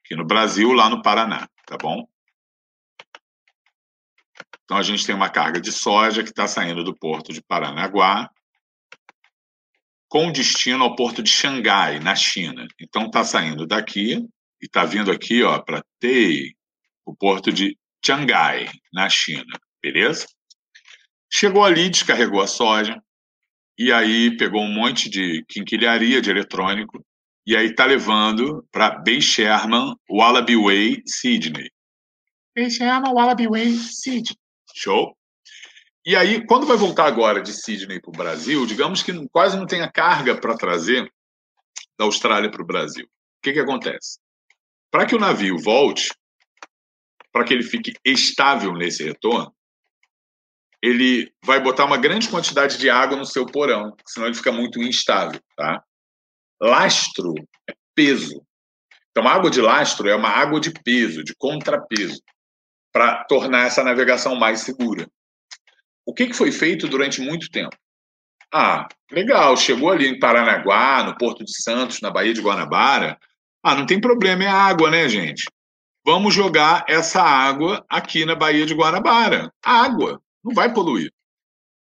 [0.03, 2.05] aqui no Brasil, lá no Paraná, tá bom?
[4.63, 8.29] Então a gente tem uma carga de soja que está saindo do porto de Paranaguá
[10.15, 12.65] com destino ao porto de Xangai, na China.
[12.79, 16.53] Então está saindo daqui e está vindo aqui, ó, para Tei,
[17.05, 20.25] o porto de Xangai, na China, beleza?
[21.29, 22.97] Chegou ali, descarregou a soja,
[23.77, 27.05] e aí pegou um monte de quinquilharia de eletrônico,
[27.45, 31.69] e aí tá levando para Bay Sherman, Wallaby Way, Sydney.
[32.55, 34.37] Bay Sherman, Wallaby Way, Sydney.
[34.73, 35.13] Show?
[36.05, 39.65] E aí, quando vai voltar agora de Sydney para o Brasil, digamos que quase não
[39.65, 41.11] tenha carga para trazer
[41.97, 43.05] da Austrália para o Brasil.
[43.05, 44.19] O que, que acontece?
[44.91, 46.13] Para que o navio volte,
[47.31, 49.51] para que ele fique estável nesse retorno,
[50.79, 54.79] ele vai botar uma grande quantidade de água no seu porão, senão ele fica muito
[54.79, 55.83] instável, tá?
[56.61, 57.33] Lastro
[57.67, 58.45] é peso.
[59.09, 62.21] Então, água de lastro é uma água de peso, de contrapeso,
[62.93, 65.09] para tornar essa navegação mais segura.
[66.05, 67.75] O que, que foi feito durante muito tempo?
[68.53, 73.19] Ah, legal, chegou ali em Paranaguá, no Porto de Santos, na Baía de Guanabara.
[73.63, 75.43] Ah, não tem problema, é água, né, gente?
[76.05, 79.51] Vamos jogar essa água aqui na Baía de Guanabara.
[79.63, 81.11] Água, não vai poluir.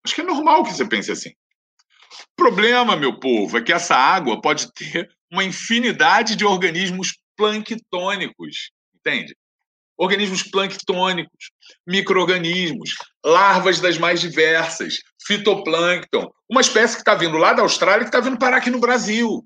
[0.06, 1.32] Acho que é normal que você pense assim.
[1.32, 8.72] O problema, meu povo, é que essa água pode ter uma infinidade de organismos planctônicos,
[8.96, 9.36] entende?
[9.98, 11.52] Organismos planctônicos,
[11.88, 18.06] micro-organismos, larvas das mais diversas, fitoplâncton, uma espécie que está vindo lá da Austrália e
[18.06, 19.46] que está vindo parar aqui no Brasil,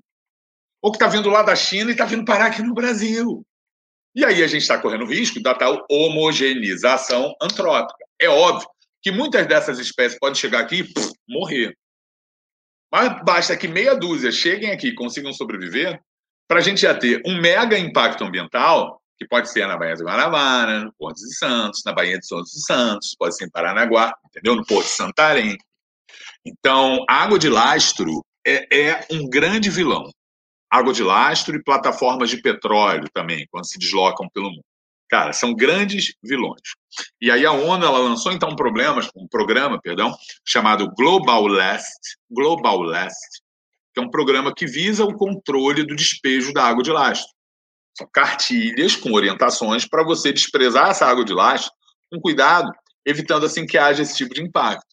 [0.82, 3.44] ou que está vindo lá da China e está vindo parar aqui no Brasil.
[4.14, 8.04] E aí a gente está correndo risco da tal homogeneização antrópica.
[8.20, 8.68] É óbvio
[9.02, 11.76] que muitas dessas espécies podem chegar aqui e morrer.
[12.90, 16.00] Mas basta que meia dúzia cheguem aqui e consigam sobreviver
[16.48, 20.04] para a gente já ter um mega impacto ambiental que pode ser na Baía de
[20.04, 24.12] Guanabara, no Porto de Santos, na Baía de Santos de Santos, pode ser em Paranaguá,
[24.26, 24.54] entendeu?
[24.54, 25.58] No Porto de Santarém.
[26.46, 30.08] Então, água de lastro é, é um grande vilão.
[30.70, 34.64] Água de lastro e plataformas de petróleo também, quando se deslocam pelo mundo.
[35.10, 36.60] Cara, são grandes vilões.
[37.20, 40.14] E aí a ONU ela lançou então um programa, um programa, perdão,
[40.46, 43.42] chamado Global Last, Global Last,
[43.94, 47.37] que é um programa que visa o controle do despejo da água de lastro.
[47.98, 51.72] São cartilhas com orientações para você desprezar essa água de lastro
[52.08, 52.70] com cuidado,
[53.04, 54.86] evitando assim que haja esse tipo de impacto.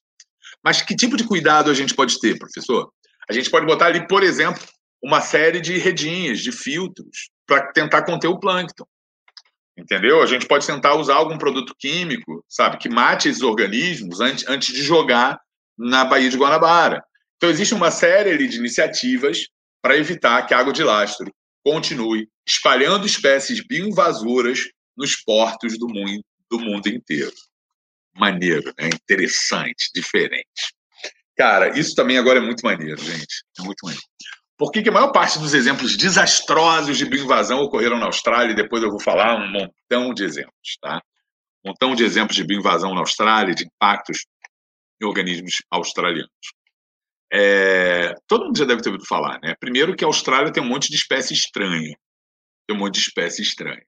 [0.64, 2.92] Mas que tipo de cuidado a gente pode ter, professor?
[3.30, 4.64] A gente pode botar ali, por exemplo,
[5.04, 8.86] uma série de redinhas, de filtros, para tentar conter o plâncton.
[9.78, 10.24] Entendeu?
[10.24, 14.74] A gente pode tentar usar algum produto químico, sabe, que mate esses organismos antes, antes
[14.74, 15.40] de jogar
[15.78, 17.04] na Baía de Guanabara.
[17.38, 19.48] Então, existe uma série de iniciativas
[19.80, 21.32] para evitar que a água de lastro
[21.64, 24.60] continue espalhando espécies bioinvasoras
[24.96, 27.34] nos portos do mundo, do mundo inteiro.
[28.16, 28.90] Maneiro, né?
[28.94, 30.74] interessante, diferente.
[31.38, 33.44] Cara, isso também agora é muito maneiro, gente.
[33.60, 34.04] É muito maneiro.
[34.58, 38.56] Por que, que a maior parte dos exemplos desastrosos de bioinvasão ocorreram na Austrália?
[38.56, 41.02] Depois eu vou falar um montão de exemplos, tá?
[41.64, 44.26] Um montão de exemplos de bioinvasão na Austrália, de impactos
[45.02, 46.30] em organismos australianos.
[47.34, 49.56] É, todo mundo já deve ter ouvido falar, né?
[49.60, 51.98] Primeiro que a Austrália tem um monte de espécie estranha.
[52.70, 53.82] Um monte de espécie estranha.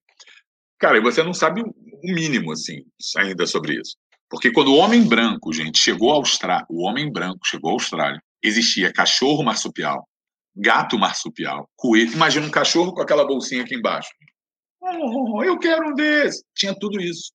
[0.80, 2.84] Cara, e você não sabe o mínimo, assim,
[3.18, 3.96] ainda sobre isso.
[4.30, 8.22] Porque quando o homem branco, gente, chegou à Austrália, o homem branco chegou à Austrália,
[8.44, 10.08] existia cachorro marsupial,
[10.56, 12.12] gato marsupial, coelho.
[12.14, 14.10] Imagina um cachorro com aquela bolsinha aqui embaixo.
[14.82, 16.44] Oh, eu quero um desses.
[16.56, 17.32] Tinha tudo isso.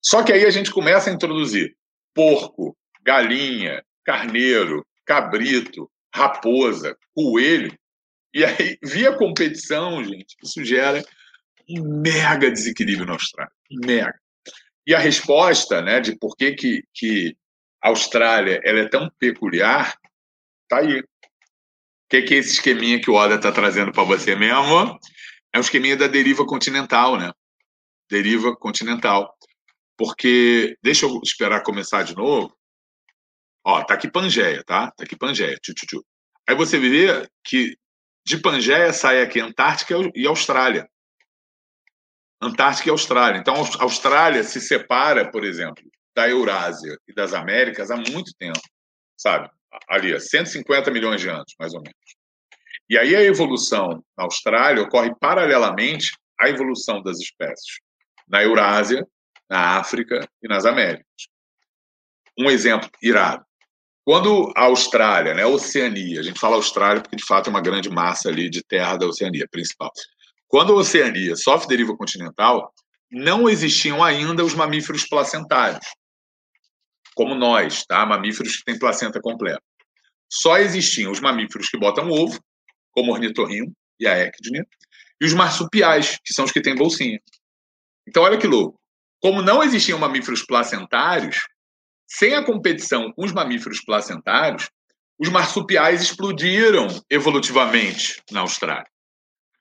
[0.00, 1.74] Só que aí a gente começa a introduzir
[2.14, 7.72] porco, galinha, carneiro, cabrito, raposa, coelho.
[8.34, 11.02] E aí, via competição, gente, isso gera
[11.68, 13.52] um mega desequilíbrio na Austrália.
[13.70, 14.18] Mega.
[14.86, 17.36] E a resposta né, de por que, que, que
[17.82, 19.96] a Austrália ela é tão peculiar,
[20.68, 21.00] tá aí.
[21.00, 21.04] O
[22.08, 24.98] que, que é esse esqueminha que o Oda está trazendo para você mesmo?
[25.52, 27.32] É o esqueminha da deriva continental, né?
[28.10, 29.34] Deriva continental.
[29.96, 32.54] Porque, deixa eu esperar começar de novo.
[33.64, 34.90] Ó, tá aqui Pangeia, tá?
[34.90, 35.56] Tá aqui Pangeia.
[35.62, 36.04] Tchu, tchu.
[36.48, 37.76] Aí você vê que
[38.24, 40.88] de Pangeia sai aqui Antártica e Austrália.
[42.40, 43.38] Antártica e Austrália.
[43.38, 45.82] Então, a Austrália se separa, por exemplo,
[46.14, 48.60] da Eurásia e das Américas há muito tempo,
[49.16, 49.48] sabe?
[49.88, 51.96] Ali, há 150 milhões de anos, mais ou menos.
[52.90, 57.78] E aí a evolução na Austrália ocorre paralelamente à evolução das espécies
[58.28, 59.06] na Eurásia,
[59.48, 61.06] na África e nas Américas.
[62.38, 63.44] Um exemplo irado.
[64.04, 67.60] Quando a Austrália, né, a Oceania, a gente fala Austrália porque de fato é uma
[67.60, 69.92] grande massa ali de terra da Oceania principal.
[70.48, 72.72] Quando a Oceania sofre deriva continental,
[73.10, 75.86] não existiam ainda os mamíferos placentários,
[77.14, 78.04] como nós, tá?
[78.04, 79.62] Mamíferos que têm placenta completa.
[80.28, 82.42] Só existiam os mamíferos que botam ovo,
[82.90, 84.64] como o ornitorrinco e a ecdne,
[85.20, 87.20] e os marsupiais, que são os que têm bolsinha.
[88.08, 88.80] Então, olha que louco.
[89.20, 91.46] Como não existiam mamíferos placentários,
[92.18, 94.68] sem a competição com os mamíferos placentários,
[95.18, 98.86] os marsupiais explodiram evolutivamente na Austrália.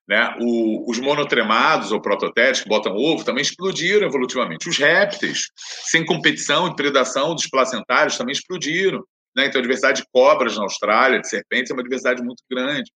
[0.08, 0.36] Né?
[0.42, 4.68] O, os monotremados ou prototéticos que botam ovo também explodiram evolutivamente.
[4.68, 9.00] Os répteis, sem competição e predação dos placentários, também explodiram.
[9.36, 9.46] Né?
[9.46, 12.92] Então, a diversidade de cobras na Austrália, de serpentes, é uma diversidade muito grande.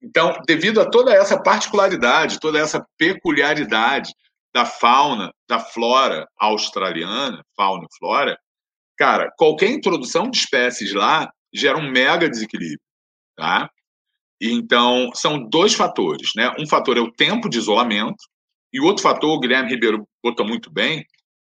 [0.00, 4.12] Então, devido a toda essa particularidade, toda essa peculiaridade
[4.54, 8.38] da fauna, da flora australiana, fauna e flora,
[8.98, 12.80] cara, qualquer introdução de espécies lá gera um mega desequilíbrio,
[13.36, 13.70] tá?
[14.40, 16.54] Então, são dois fatores, né?
[16.58, 18.22] Um fator é o tempo de isolamento,
[18.72, 21.06] e o outro fator, o Guilherme Ribeiro botou muito bem,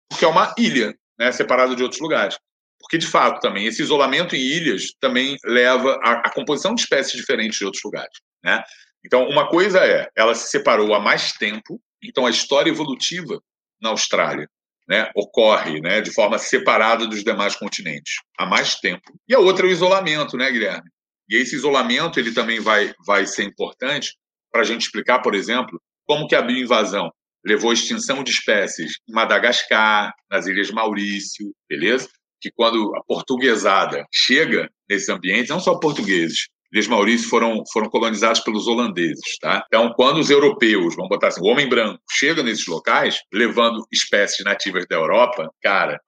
[0.09, 2.37] porque é uma ilha, né, separada de outros lugares.
[2.79, 7.59] Porque, de fato, também, esse isolamento em ilhas também leva à, composição de espécies diferentes
[7.59, 8.63] de outros lugares, né?
[9.05, 13.41] Então, uma coisa é, ela se separou há mais tempo, então a história evolutiva
[13.79, 14.47] na Austrália
[14.91, 19.01] né, ocorre né, de forma separada dos demais continentes há mais tempo.
[19.25, 20.89] E a outra é o isolamento, né, Guilherme?
[21.29, 24.13] E esse isolamento ele também vai, vai ser importante
[24.51, 27.09] para a gente explicar, por exemplo, como que a bioinvasão
[27.45, 32.09] levou à extinção de espécies em Madagascar, nas Ilhas Maurício, beleza?
[32.41, 38.41] Que quando a portuguesada chega nesses ambientes, não só portugueses, Ilhas Maurício foram, foram colonizados
[38.41, 39.63] pelos holandeses, tá?
[39.67, 44.43] Então, quando os europeus, vamos botar assim, o homem branco, chega nesses locais, levando espécies
[44.45, 45.99] nativas da Europa, cara,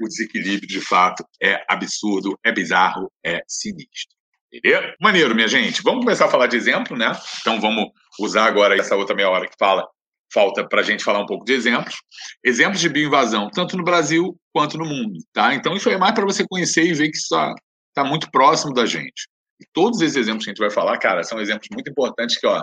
[0.00, 4.14] o desequilíbrio, de fato, é absurdo, é bizarro, é sinistro.
[4.52, 4.92] Entendeu?
[5.00, 5.82] Maneiro, minha gente.
[5.82, 7.12] Vamos começar a falar de exemplo, né?
[7.40, 7.86] Então vamos
[8.20, 9.86] usar agora essa outra meia hora que fala,
[10.32, 11.96] falta para a gente falar um pouco de exemplos.
[12.44, 15.54] Exemplos de bioinvasão, tanto no Brasil quanto no mundo, tá?
[15.54, 17.54] Então isso é mais para você conhecer e ver que isso está
[17.94, 19.28] tá muito próximo da gente.
[19.60, 22.46] E todos esses exemplos que a gente vai falar, cara, são exemplos muito importantes que,
[22.46, 22.62] ó,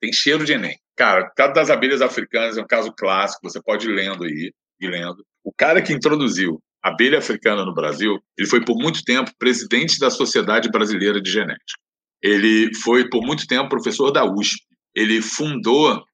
[0.00, 0.76] tem cheiro de Enem.
[0.96, 4.52] Cara, o caso das abelhas africanas é um caso clássico, você pode ir lendo aí,
[4.80, 5.24] e lendo.
[5.44, 10.10] O cara que introduziu abelha africana no Brasil, ele foi por muito tempo presidente da
[10.10, 11.80] Sociedade Brasileira de Genética.
[12.20, 14.60] Ele foi por muito tempo professor da USP.
[14.94, 16.04] Ele fundou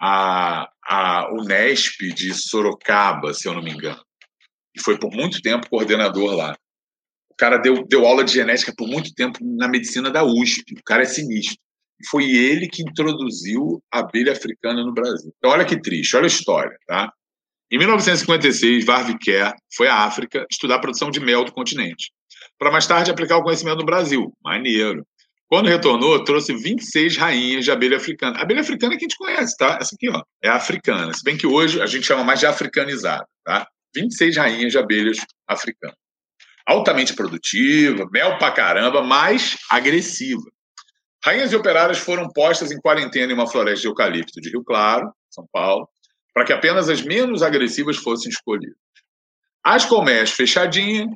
[0.00, 4.00] a, a Unesp de Sorocaba, se eu não me engano.
[4.74, 6.56] E foi por muito tempo coordenador lá.
[7.38, 10.74] Cara deu, deu aula de genética por muito tempo na medicina da USP.
[10.78, 11.58] O cara é sinistro.
[12.10, 15.32] Foi ele que introduziu a abelha africana no Brasil.
[15.38, 17.10] Então, olha que triste, olha a história, tá?
[17.70, 22.12] Em 1956, Varvy Kerr foi à África estudar a produção de mel do continente,
[22.58, 24.32] para mais tarde aplicar o conhecimento no Brasil.
[24.44, 25.04] Maneiro.
[25.48, 28.38] Quando retornou, trouxe 26 rainhas de abelha africana.
[28.38, 29.78] A abelha africana é que a gente conhece, tá?
[29.80, 31.12] Essa aqui, ó, é africana.
[31.12, 33.66] Se bem que hoje a gente chama mais de africanizada, tá?
[33.94, 35.96] 26 rainhas de abelhas africanas.
[36.66, 40.42] Altamente produtiva, mel pra caramba, mas agressiva.
[41.24, 45.12] Rainhas e operárias foram postas em quarentena em uma floresta de eucalipto de Rio Claro,
[45.30, 45.88] São Paulo,
[46.34, 48.76] para que apenas as menos agressivas fossem escolhidas.
[49.64, 51.08] As colmeias fechadinha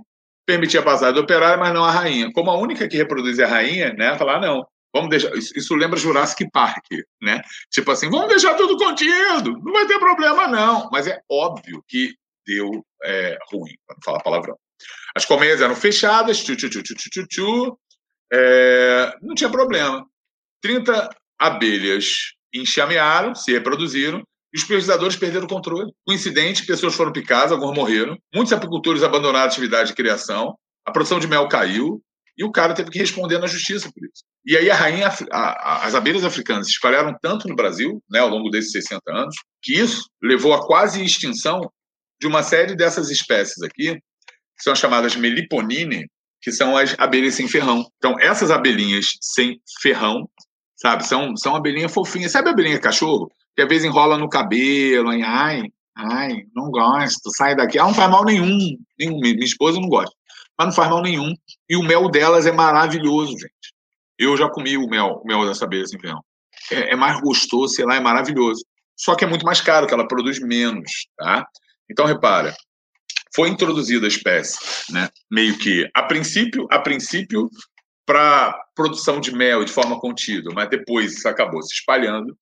[0.45, 2.33] permitia passar do operário, mas não a rainha.
[2.33, 4.17] Como a única que reproduz é a rainha, né?
[4.19, 5.33] Falar, não, vamos deixar.
[5.37, 6.85] Isso, isso, lembra Jurassic Park,
[7.23, 7.41] né?
[7.71, 10.89] Tipo assim, vamos deixar tudo contido, não vai ter problema, não.
[10.91, 14.57] Mas é óbvio que deu é, ruim, não falar palavrão.
[15.17, 17.79] As colmeias eram fechadas, tchu, tchu, tchu, tchu, tchu, tchu,
[18.33, 20.05] é, não tinha problema.
[20.63, 21.09] 30
[21.39, 25.93] abelhas enxamearam, se reproduziram, e os pesquisadores perderam o controle.
[26.07, 31.21] Coincidente, pessoas foram picadas, alguns morreram, muitos apicultores abandonaram a atividade de criação, a produção
[31.21, 32.03] de mel caiu,
[32.37, 34.25] e o cara teve que responder na justiça por isso.
[34.45, 38.19] E aí a rainha, a, a, as abelhas africanas se espalharam tanto no Brasil, né,
[38.19, 41.61] ao longo desses 60 anos, que isso levou à quase extinção
[42.19, 43.99] de uma série dessas espécies aqui,
[44.61, 46.07] que são chamadas meliponine,
[46.43, 47.83] que são as abelhas sem ferrão.
[47.97, 50.29] Então, essas abelhinhas sem ferrão,
[50.77, 52.33] sabe, são, são abelhinhas fofinhas.
[52.33, 53.33] Sabe a abelhinha cachorro?
[53.57, 55.63] Que às vezes enrola no cabelo, em, ai,
[55.97, 57.79] ai, não gosto, sai daqui.
[57.79, 59.19] Ah, não faz mal nenhum, nenhum.
[59.19, 60.15] Minha esposa não gosta,
[60.59, 61.35] mas não faz mal nenhum.
[61.67, 63.75] E o mel delas é maravilhoso, gente.
[64.19, 66.23] Eu já comi o mel, o mel dessa abelha sem ferrão.
[66.71, 68.63] É, é mais gostoso, sei lá, é maravilhoso.
[68.95, 71.47] Só que é muito mais caro, que ela produz menos, tá?
[71.91, 72.55] Então, repara,
[73.35, 74.59] foi introduzida a espécie,
[74.91, 75.09] né?
[75.31, 77.49] Meio que a princípio, a princípio
[78.07, 82.37] para produção de mel de forma contínua, mas depois isso acabou se espalhando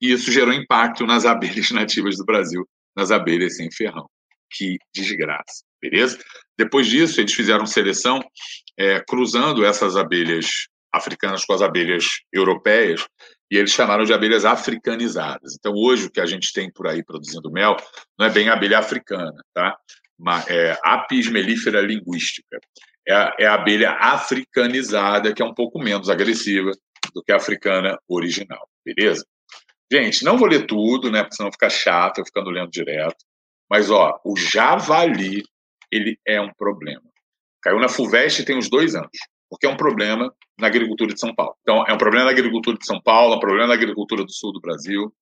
[0.00, 2.66] e isso gerou impacto nas abelhas nativas do Brasil,
[2.96, 4.08] nas abelhas sem ferrão.
[4.52, 6.18] Que desgraça, beleza?
[6.58, 8.20] Depois disso, eles fizeram seleção
[8.78, 13.06] é, cruzando essas abelhas africanas com as abelhas europeias
[13.50, 15.54] e eles chamaram de abelhas africanizadas.
[15.58, 17.76] Então, hoje, o que a gente tem por aí produzindo mel
[18.18, 19.76] não é bem abelha africana, tá?
[20.20, 22.58] Uma, é, apis linguística.
[23.08, 26.70] É a, é a abelha africanizada, que é um pouco menos agressiva
[27.14, 29.24] do que a africana original, beleza?
[29.90, 31.22] Gente, não vou ler tudo, né?
[31.22, 33.24] Porque senão fica chato eu ficando lendo direto.
[33.68, 35.42] Mas, ó, o javali,
[35.90, 37.02] ele é um problema.
[37.62, 39.10] Caiu na FUVEST tem uns dois anos,
[39.48, 41.56] porque é um problema na agricultura de São Paulo.
[41.62, 44.32] Então, é um problema na agricultura de São Paulo, é um problema na agricultura do
[44.32, 45.12] sul do Brasil,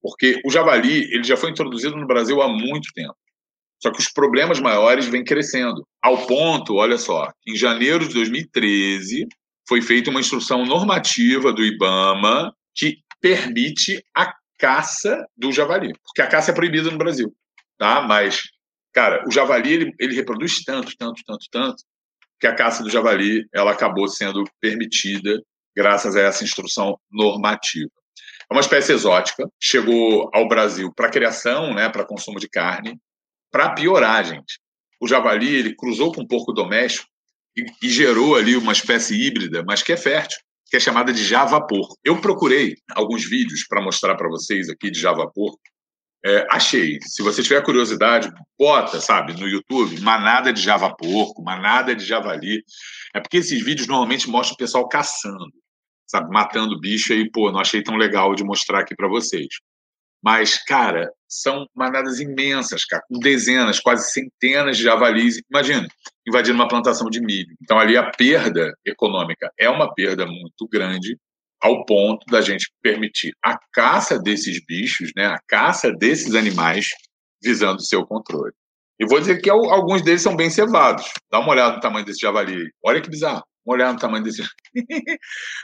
[0.00, 3.16] porque o javali, ele já foi introduzido no Brasil há muito tempo.
[3.82, 5.84] Só que os problemas maiores vêm crescendo.
[6.00, 9.26] Ao ponto, olha só, em janeiro de 2013
[9.68, 16.26] foi feita uma instrução normativa do IBAMA que permite a caça do javali, porque a
[16.28, 17.34] caça é proibida no Brasil,
[17.76, 18.00] tá?
[18.00, 18.42] Mas,
[18.92, 21.82] cara, o javali ele, ele reproduz tanto, tanto, tanto, tanto
[22.38, 25.40] que a caça do javali ela acabou sendo permitida
[25.74, 27.90] graças a essa instrução normativa.
[28.48, 32.96] É uma espécie exótica, chegou ao Brasil para criação, né, para consumo de carne,
[33.52, 34.58] para piorar, gente,
[34.98, 37.06] o javali ele cruzou com o porco doméstico
[37.56, 40.38] e, e, gerou ali uma espécie híbrida, mas que é fértil,
[40.70, 41.94] que é chamada de javapor.
[42.02, 45.54] Eu procurei alguns vídeos para mostrar para vocês aqui de javapor.
[46.24, 46.98] É, achei.
[47.02, 52.64] Se você tiver curiosidade, bota, sabe, no YouTube, manada de javaporco, manada de javali.
[53.14, 55.52] É porque esses vídeos normalmente mostram o pessoal caçando,
[56.06, 59.48] sabe, matando bicho e, pô, não achei tão legal de mostrar aqui para vocês.
[60.22, 65.40] Mas, cara, são manadas imensas, cara, com dezenas, quase centenas de javalis.
[65.50, 65.86] Imagina,
[66.26, 67.54] invadindo uma plantação de milho.
[67.60, 71.18] Então, ali a perda econômica é uma perda muito grande,
[71.60, 76.86] ao ponto da gente permitir a caça desses bichos, né, a caça desses animais,
[77.42, 78.52] visando o seu controle.
[79.00, 81.10] E vou dizer que alguns deles são bem cevados.
[81.30, 82.70] Dá uma olhada no tamanho desse javali.
[82.84, 83.42] Olha que bizarro.
[83.64, 84.42] Olhada no tamanho desse.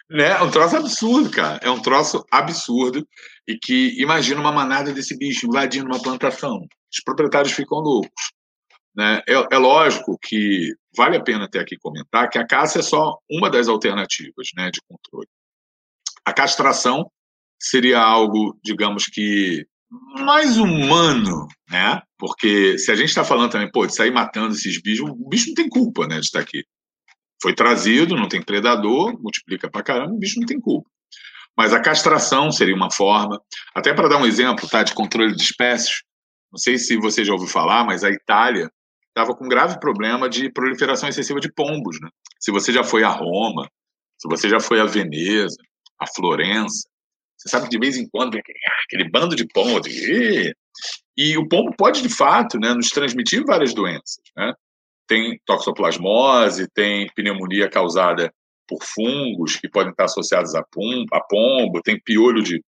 [0.09, 0.29] né?
[0.29, 1.59] É um troço absurdo, cara.
[1.63, 3.07] É um troço absurdo.
[3.47, 6.67] E que imagina uma manada desse bicho invadindo uma plantação.
[6.93, 8.33] Os proprietários ficam loucos.
[8.95, 9.23] Né?
[9.29, 13.17] É, é lógico que vale a pena até aqui comentar que a caça é só
[13.31, 15.29] uma das alternativas né, de controle.
[16.25, 17.11] A castração
[17.61, 22.03] seria algo, digamos que, mais humano, né?
[22.19, 25.49] Porque se a gente está falando também, pô, de sair matando esses bichos, o bicho
[25.49, 26.65] não tem culpa, né, de estar aqui.
[27.41, 30.89] Foi trazido, não tem predador, multiplica pra caramba, o bicho não tem culpa.
[31.57, 33.41] Mas a castração seria uma forma,
[33.75, 36.03] até para dar um exemplo, tá, de controle de espécies.
[36.53, 38.71] Não sei se você já ouviu falar, mas a Itália
[39.09, 42.09] estava com um grave problema de proliferação excessiva de pombos, né?
[42.39, 43.69] Se você já foi a Roma,
[44.17, 45.57] se você já foi a Veneza,
[45.99, 46.89] a Florença,
[47.37, 50.55] você sabe que de vez em quando vem aquele, ah, aquele bando de pombo, e,
[51.17, 54.53] e o pombo pode, de fato, né, nos transmitir várias doenças, né?
[55.09, 58.33] Tem toxoplasmose, tem pneumonia causada
[58.69, 62.63] por fungos que podem estar associados a, pombo, a pombo tem piolho de,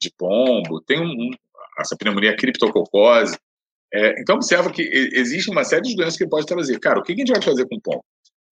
[0.00, 1.30] de pombo, tem um,
[1.78, 3.36] essa pneumonia criptococose.
[3.92, 6.78] É, então, observa que existe uma série de doenças que pode trazer.
[6.78, 8.04] Cara, o que a gente vai fazer com o pombo?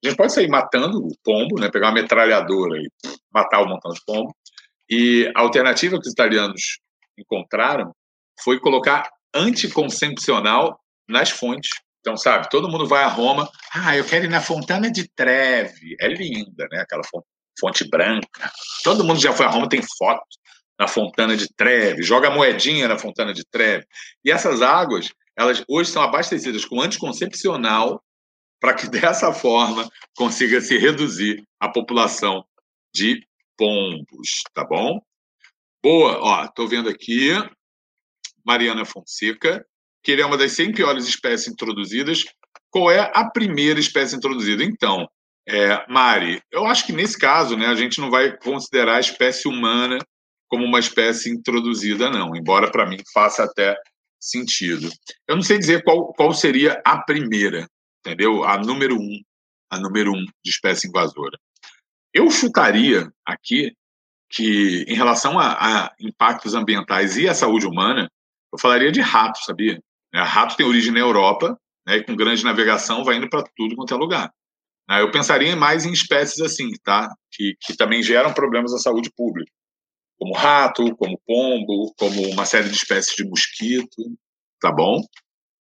[0.02, 2.88] A gente pode sair matando o pombo, né, pegar uma metralhadora e
[3.32, 4.34] matar um montão de pombo.
[4.88, 6.78] E a alternativa que os italianos
[7.18, 7.94] encontraram
[8.42, 10.78] foi colocar anticoncepcional
[11.08, 11.70] nas fontes
[12.04, 15.96] então, sabe, todo mundo vai a Roma, ah, eu quero ir na Fontana de Treve,
[15.98, 16.82] é linda, né?
[16.82, 17.02] Aquela
[17.58, 18.52] fonte branca.
[18.82, 20.22] Todo mundo já foi a Roma, tem foto
[20.78, 23.86] na Fontana de Treve, joga moedinha na Fontana de Treve.
[24.22, 28.04] E essas águas, elas hoje são abastecidas com anticoncepcional
[28.60, 32.44] para que dessa forma consiga se reduzir a população
[32.94, 33.26] de
[33.56, 35.00] pombos, tá bom?
[35.82, 37.30] Boa, ó, tô vendo aqui
[38.44, 39.64] Mariana Fonseca
[40.04, 42.24] que ele é uma das 100 piores espécies introduzidas.
[42.70, 44.62] Qual é a primeira espécie introduzida?
[44.62, 45.08] Então,
[45.48, 49.48] é, Mari, eu acho que nesse caso, né, a gente não vai considerar a espécie
[49.48, 49.98] humana
[50.46, 53.76] como uma espécie introduzida, não, embora para mim faça até
[54.20, 54.90] sentido.
[55.26, 57.66] Eu não sei dizer qual, qual seria a primeira,
[58.00, 58.44] entendeu?
[58.44, 59.20] A número um,
[59.70, 61.38] a número um de espécie invasora.
[62.12, 63.72] Eu chutaria aqui
[64.30, 65.52] que, em relação a,
[65.84, 68.10] a impactos ambientais e a saúde humana,
[68.52, 69.80] eu falaria de rato, sabia?
[70.14, 73.74] É, rato tem origem na Europa, né, e com grande navegação vai indo para tudo
[73.74, 74.32] quanto é lugar.
[74.88, 77.08] Né, eu pensaria mais em espécies assim, tá?
[77.32, 79.50] Que, que também geram problemas à saúde pública,
[80.18, 84.02] como rato, como pombo, como uma série de espécies de mosquito,
[84.60, 85.00] tá bom?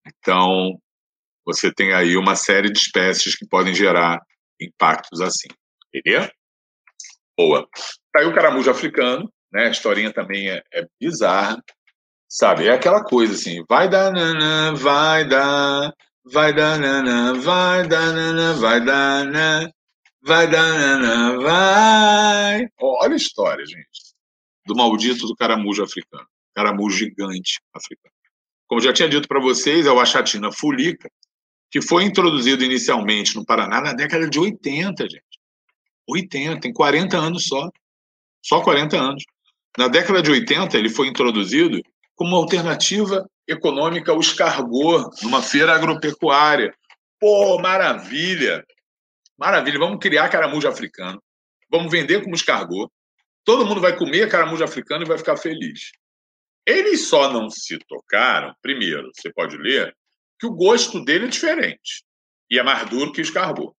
[0.05, 0.77] Então,
[1.45, 4.21] você tem aí uma série de espécies que podem gerar
[4.61, 5.47] impactos assim.
[5.93, 6.29] Entendeu?
[7.37, 7.67] Boa.
[8.11, 9.67] Tá aí o caramujo africano, né?
[9.67, 11.61] A historinha também é, é bizarra.
[12.33, 12.65] Sabe?
[12.65, 15.93] É aquela coisa assim, vai dar nana, vai dar,
[16.25, 19.71] vai dar nana, vai dar nana, vai dar nana,
[20.19, 22.67] vai dar nana, vai.
[22.81, 24.15] Olha a história, gente,
[24.65, 26.25] do maldito do caramujo africano,
[26.55, 28.15] caramujo gigante africano.
[28.65, 31.11] Como já tinha dito para vocês, é o Achatina fulica,
[31.69, 35.39] que foi introduzido inicialmente no Paraná na década de 80, gente.
[36.09, 37.69] 80, tem 40 anos só.
[38.41, 39.23] Só 40 anos.
[39.77, 41.79] Na década de 80, ele foi introduzido
[42.15, 46.73] como alternativa econômica ao escargot, numa feira agropecuária.
[47.19, 48.63] Pô, maravilha!
[49.37, 51.21] Maravilha, vamos criar caramujo africano,
[51.69, 52.89] vamos vender como escargot,
[53.43, 55.91] todo mundo vai comer caramujo africano e vai ficar feliz.
[56.65, 59.93] Eles só não se tocaram, primeiro, você pode ler,
[60.39, 62.03] que o gosto dele é diferente
[62.49, 63.73] e é mais duro que o escargot.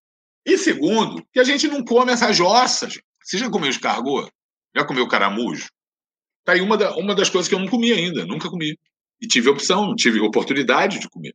[0.45, 2.87] E segundo, que a gente não come essa jossa.
[2.87, 3.03] Gente.
[3.23, 4.29] Você já comeu escargot?
[4.75, 5.67] Já comeu caramujo?
[6.45, 8.77] Tá aí uma, da, uma das coisas que eu não comi ainda, nunca comi.
[9.19, 11.33] E tive opção, tive oportunidade de comer.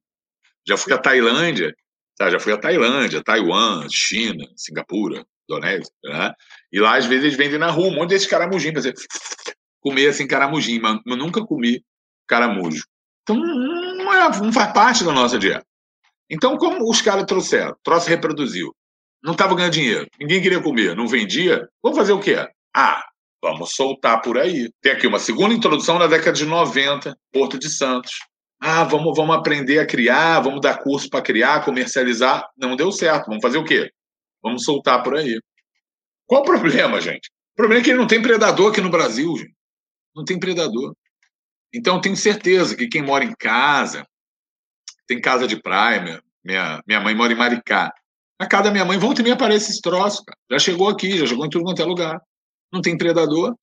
[0.66, 1.74] Já fui à Tailândia,
[2.16, 2.30] tá?
[2.30, 5.92] já fui à Tailândia, Taiwan, China, Singapura, Indonésia.
[6.04, 6.32] Né?
[6.72, 8.94] E lá, às vezes, eles vendem na rua um monte desses caramujinhos para
[9.80, 11.82] comer assim caramujinho, mas nunca comi
[12.28, 12.84] caramujo.
[13.22, 15.66] Então, não, é, não faz parte da nossa dieta.
[16.30, 17.74] Então, como os caras trouxeram?
[17.82, 18.72] Troço reproduziu.
[19.22, 20.06] Não estava ganhando dinheiro.
[20.20, 20.94] Ninguém queria comer.
[20.94, 21.68] Não vendia.
[21.82, 22.36] Vamos fazer o quê?
[22.74, 23.04] Ah,
[23.42, 24.70] Vamos soltar por aí.
[24.82, 28.12] Tem aqui uma segunda introdução na década de 90, Porto de Santos.
[28.60, 32.46] Ah, vamos, vamos aprender a criar, vamos dar curso para criar, comercializar.
[32.56, 33.26] Não deu certo.
[33.26, 33.90] Vamos fazer o quê?
[34.42, 35.40] Vamos soltar por aí.
[36.26, 37.30] Qual o problema, gente?
[37.54, 39.54] O problema é que ele não tem predador aqui no Brasil, gente.
[40.14, 40.94] Não tem predador.
[41.72, 44.04] Então, tenho certeza que quem mora em casa,
[45.06, 47.90] tem casa de praia, minha, minha mãe mora em Maricá.
[48.38, 50.38] A casa da minha mãe, volta e me aparece esse troço, cara.
[50.50, 52.20] Já chegou aqui, já chegou em tudo quanto é lugar
[52.72, 53.54] não tem predador.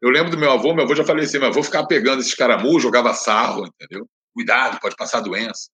[0.00, 2.82] Eu lembro do meu avô, meu avô já faleceu, meu avô ficava pegando esses caramujos,
[2.82, 4.06] jogava sarro, entendeu?
[4.34, 5.70] Cuidado, pode passar doença.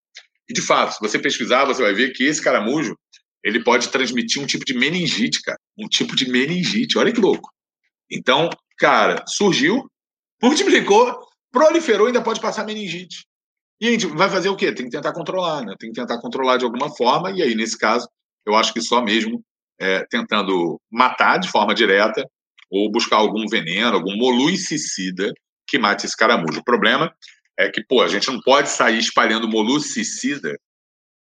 [0.49, 2.97] E de fato, se você pesquisar, você vai ver que esse caramujo,
[3.43, 5.59] ele pode transmitir um tipo de meningite, cara.
[5.78, 6.99] Um tipo de meningite.
[6.99, 7.51] Olha que louco.
[8.11, 9.88] Então, cara, surgiu,
[10.43, 11.18] multiplicou,
[11.51, 13.24] proliferou, ainda pode passar meningite.
[13.80, 14.72] E a gente vai fazer o quê?
[14.72, 15.74] Tem que tentar controlar, né?
[15.78, 18.07] Tem que tentar controlar de alguma forma, e aí, nesse caso,
[18.47, 19.43] eu acho que só mesmo
[19.80, 22.28] é, tentando matar de forma direta
[22.71, 25.33] ou buscar algum veneno, algum moluicicida
[25.66, 26.61] que mate esse caramujo.
[26.61, 27.12] O problema
[27.59, 30.57] é que, pô, a gente não pode sair espalhando moluicicida,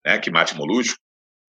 [0.06, 0.98] né, que mate molusco,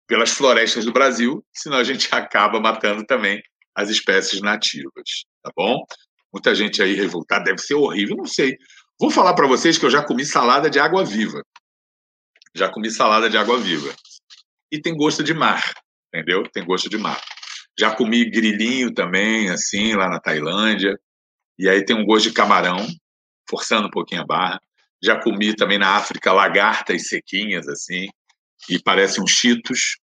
[0.07, 3.42] pelas florestas do Brasil, senão a gente acaba matando também
[3.74, 5.84] as espécies nativas, tá bom?
[6.32, 8.57] Muita gente aí revoltada, deve ser horrível, não sei.
[9.01, 11.42] Vou falar para vocês que eu já comi salada de água viva.
[12.55, 13.92] Já comi salada de água viva.
[14.70, 15.72] E tem gosto de mar,
[16.12, 16.45] entendeu?
[16.53, 17.20] Tem gosto de mar.
[17.79, 20.99] Já comi grilinho também, assim, lá na Tailândia.
[21.59, 22.87] E aí tem um gosto de camarão,
[23.49, 24.61] forçando um pouquinho a barra.
[25.03, 28.09] Já comi também na África lagartas sequinhas, assim,
[28.70, 29.99] e parecem uns cheetos,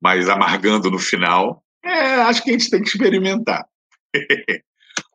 [0.00, 1.62] mas amargando no final.
[1.84, 3.64] É, acho que a gente tem que experimentar.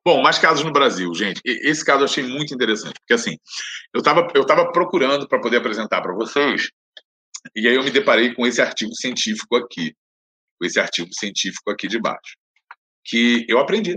[0.06, 1.42] Bom, mais casos no Brasil, gente.
[1.46, 3.38] Esse caso eu achei muito interessante, porque assim,
[3.94, 6.70] eu estava eu tava procurando para poder apresentar para vocês,
[7.56, 9.96] e aí eu me deparei com esse artigo científico aqui
[10.62, 12.36] esse artigo científico aqui de baixo,
[13.04, 13.96] que eu aprendi.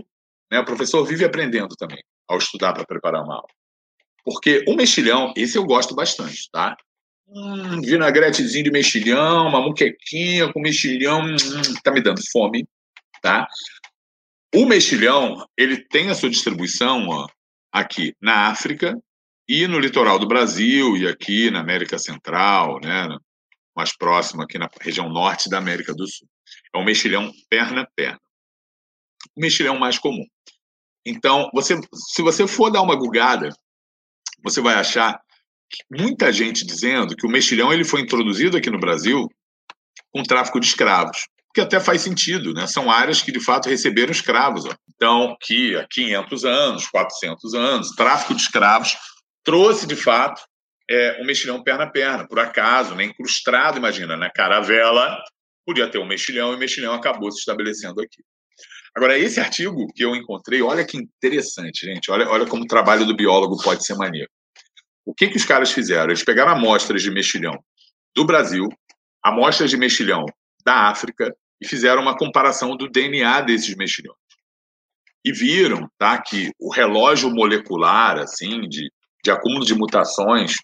[0.51, 0.61] Né?
[0.61, 3.49] O professor vive aprendendo também ao estudar para preparar uma aula.
[4.25, 6.77] Porque o mexilhão, esse eu gosto bastante, tá?
[7.29, 11.37] Hum, vinagretezinho de mexilhão, uma muquequinha com mexilhão, hum,
[11.83, 12.67] tá me dando fome,
[13.23, 13.47] tá?
[14.55, 17.27] O mexilhão, ele tem a sua distribuição ó,
[17.73, 18.97] aqui na África
[19.49, 23.09] e no litoral do Brasil e aqui na América Central, né?
[23.77, 26.29] Mais próximo aqui na região norte da América do Sul.
[26.75, 28.21] É um mexilhão perna-perna.
[29.37, 30.25] O mexilhão mais comum.
[31.05, 33.51] Então, você, se você for dar uma gugada,
[34.43, 35.21] você vai achar
[35.91, 39.29] muita gente dizendo que o mexilhão ele foi introduzido aqui no Brasil
[40.13, 42.67] com tráfico de escravos, que até faz sentido, né?
[42.67, 44.65] São áreas que de fato receberam escravos.
[44.65, 44.75] Ó.
[44.95, 48.97] Então, que há 500 anos, 400 anos, tráfico de escravos
[49.45, 50.43] trouxe de fato
[50.89, 55.23] é, um mexilhão perna a perna, por acaso, né, incrustado, imagina, na caravela,
[55.65, 58.23] podia ter um mexilhão e o mexilhão acabou se estabelecendo aqui.
[58.95, 63.05] Agora, esse artigo que eu encontrei, olha que interessante, gente, olha, olha como o trabalho
[63.05, 64.31] do biólogo pode ser maneiro.
[65.05, 66.07] O que, que os caras fizeram?
[66.07, 67.63] Eles pegaram amostras de mexilhão
[68.15, 68.69] do Brasil,
[69.23, 70.25] amostras de mexilhão
[70.65, 74.17] da África e fizeram uma comparação do DNA desses mexilhões.
[75.25, 78.91] E viram tá, que o relógio molecular, assim, de,
[79.27, 80.55] de acúmulo de mutações,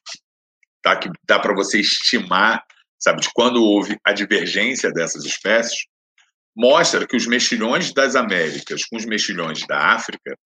[0.80, 2.64] tá, que dá para você estimar,
[2.98, 5.86] sabe, de quando houve a divergência dessas espécies,
[6.56, 10.38] mostra que os mexilhões das Américas com os mexilhões da África,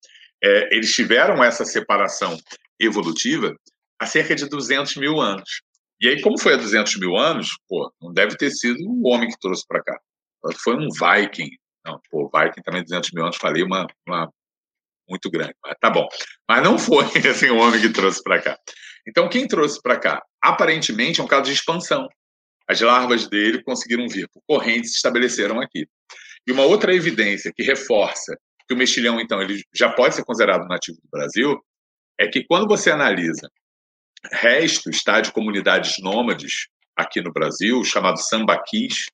[0.43, 2.35] é, eles tiveram essa separação
[2.79, 3.55] evolutiva
[3.99, 5.61] há cerca de 200 mil anos.
[6.01, 9.29] E aí, como foi há 200 mil anos, pô, não deve ter sido o homem
[9.29, 9.99] que trouxe para cá.
[10.63, 11.49] Foi um Viking.
[11.85, 14.31] Não, pô, Viking também 200 mil anos, falei uma, uma
[15.09, 15.53] muito grande.
[15.63, 16.07] Mas tá bom.
[16.49, 18.57] Mas não foi assim, o homem que trouxe para cá.
[19.07, 20.21] Então, quem trouxe para cá?
[20.41, 22.07] Aparentemente é um caso de expansão.
[22.67, 25.87] As larvas dele conseguiram vir por correntes se estabeleceram aqui.
[26.45, 28.37] E uma outra evidência que reforça
[28.67, 31.57] que o mexilhão, então, ele já pode ser considerado nativo do Brasil,
[32.19, 33.49] é que quando você analisa
[34.31, 39.05] restos tá, de comunidades nômades aqui no Brasil, chamado sambaquis.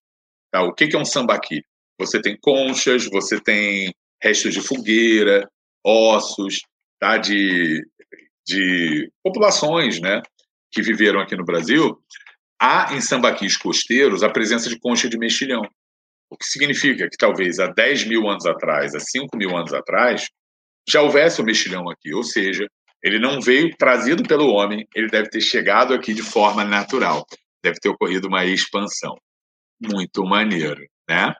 [0.51, 0.63] Tá?
[0.63, 1.61] O que, que é um sambaqui?
[1.99, 5.47] Você tem conchas, você tem restos de fogueira,
[5.83, 6.61] ossos,
[6.99, 7.17] tá?
[7.17, 7.85] de,
[8.45, 10.21] de populações né?
[10.71, 11.97] que viveram aqui no Brasil.
[12.59, 15.61] Há em sambaquis costeiros a presença de concha de mexilhão.
[16.29, 20.27] O que significa que talvez há 10 mil anos atrás, há 5 mil anos atrás,
[20.87, 22.67] já houvesse o mexilhão aqui, ou seja,
[23.03, 27.25] ele não veio trazido pelo homem, ele deve ter chegado aqui de forma natural.
[27.61, 29.15] Deve ter ocorrido uma expansão.
[29.79, 31.33] Muito maneiro, né?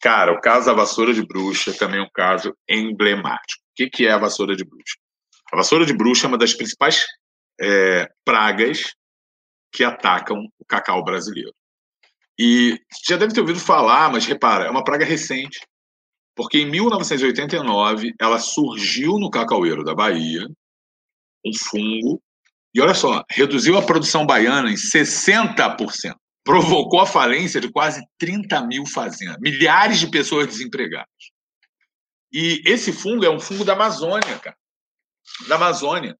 [0.00, 3.62] Cara, o caso da vassoura de bruxa também é um caso emblemático.
[3.84, 4.96] O que é a vassoura de bruxa?
[5.52, 7.04] A vassoura de bruxa é uma das principais
[7.60, 8.94] é, pragas
[9.72, 11.54] que atacam o cacau brasileiro.
[12.38, 15.60] E já deve ter ouvido falar, mas repara, é uma praga recente,
[16.36, 20.46] porque em 1989 ela surgiu no cacaueiro da Bahia,
[21.44, 22.22] um fungo,
[22.74, 26.14] e olha só, reduziu a produção baiana em 60%.
[26.44, 31.08] Provocou a falência de quase 30 mil fazendas, milhares de pessoas desempregadas.
[32.32, 34.56] E esse fungo é um fungo da Amazônia, cara.
[35.48, 36.16] Da Amazônia.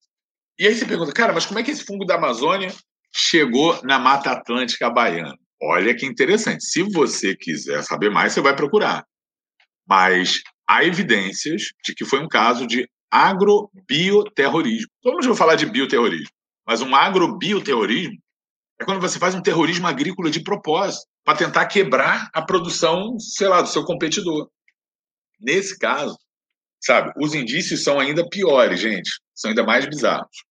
[0.57, 2.73] E aí você pergunta, cara, mas como é que esse fungo da Amazônia
[3.13, 5.37] chegou na Mata Atlântica baiana?
[5.61, 6.63] Olha que interessante.
[6.63, 9.05] Se você quiser saber mais, você vai procurar.
[9.87, 14.89] Mas há evidências de que foi um caso de agrobioterrorismo.
[15.23, 16.29] Já falar de bioterrorismo,
[16.65, 18.17] mas um agrobioterrorismo
[18.79, 23.47] é quando você faz um terrorismo agrícola de propósito, para tentar quebrar a produção, sei
[23.47, 24.49] lá, do seu competidor.
[25.39, 26.17] Nesse caso,
[26.81, 30.43] sabe, os indícios são ainda piores, gente, são ainda mais bizarros.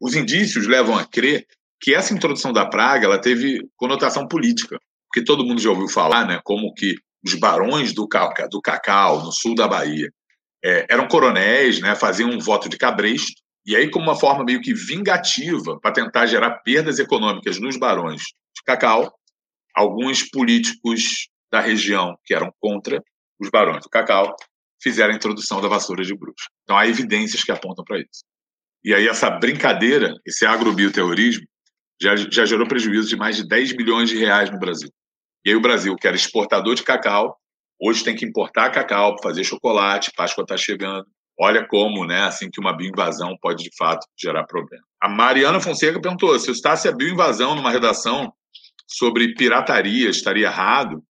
[0.00, 1.46] Os indícios levam a crer
[1.80, 6.26] que essa introdução da praga ela teve conotação política, porque todo mundo já ouviu falar,
[6.26, 6.94] né, como que
[7.24, 10.10] os barões do, cacau, do cacau no sul da Bahia
[10.64, 13.32] é, eram coronéis, né, faziam um voto de cabresto,
[13.66, 18.20] e aí, como uma forma meio que vingativa para tentar gerar perdas econômicas nos barões
[18.20, 19.10] de cacau,
[19.74, 23.02] alguns políticos da região que eram contra
[23.40, 24.34] os barões do cacau
[24.82, 26.48] fizeram a introdução da vassoura de bruxa.
[26.62, 28.24] Então, há evidências que apontam para isso.
[28.84, 31.46] E aí, essa brincadeira, esse agrobioterrorismo,
[32.00, 34.90] já, já gerou prejuízo de mais de 10 bilhões de reais no Brasil.
[35.44, 37.38] E aí, o Brasil, que era exportador de cacau,
[37.80, 41.06] Hoje tem que importar cacau para fazer chocolate, Páscoa está chegando.
[41.38, 44.84] Olha como, né, assim que uma bioinvasão pode de fato gerar problema.
[45.02, 48.32] A Mariana Fonseca perguntou se eu estasse a bioinvasão numa redação
[48.86, 51.02] sobre pirataria estaria errado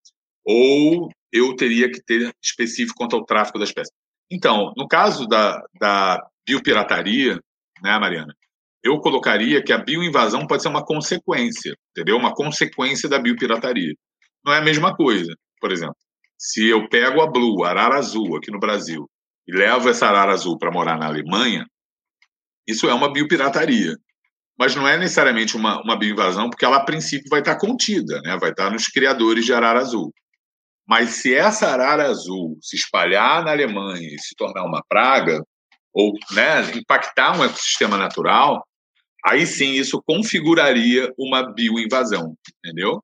[0.45, 3.93] ou eu teria que ter específico quanto ao tráfico das peças.
[4.31, 7.41] Então, no caso da, da biopirataria,
[7.83, 8.33] né, Mariana,
[8.85, 12.17] eu colocaria que a bioinvasão pode ser uma consequência, entendeu?
[12.17, 13.95] Uma consequência da biopirataria.
[14.45, 15.97] Não é a mesma coisa, por exemplo.
[16.39, 19.11] Se eu pego a Blue, a arara azul, aqui no Brasil,
[19.49, 21.67] e levo essa arara azul para morar na Alemanha,
[22.67, 23.97] isso é uma biopirataria.
[24.57, 28.37] Mas não é necessariamente uma, uma bioinvasão, porque ela, a princípio, vai estar contida, né?
[28.39, 30.13] vai estar nos criadores de arara azul.
[30.87, 35.43] Mas se essa arara azul se espalhar na Alemanha e se tornar uma praga,
[35.93, 38.67] ou né, impactar um ecossistema natural,
[39.25, 43.03] aí sim isso configuraria uma bioinvasão, entendeu?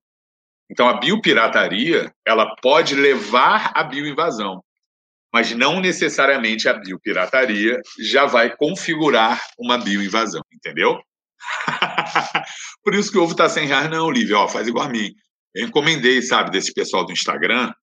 [0.69, 4.63] Então, a biopirataria ela pode levar à bioinvasão,
[5.33, 11.01] mas não necessariamente a biopirataria já vai configurar uma bioinvasão, entendeu?
[12.83, 15.13] Por isso que o ovo está sem reais, não, Lívia, ó, faz igual a mim.
[15.53, 17.73] Eu encomendei, sabe, desse pessoal do Instagram,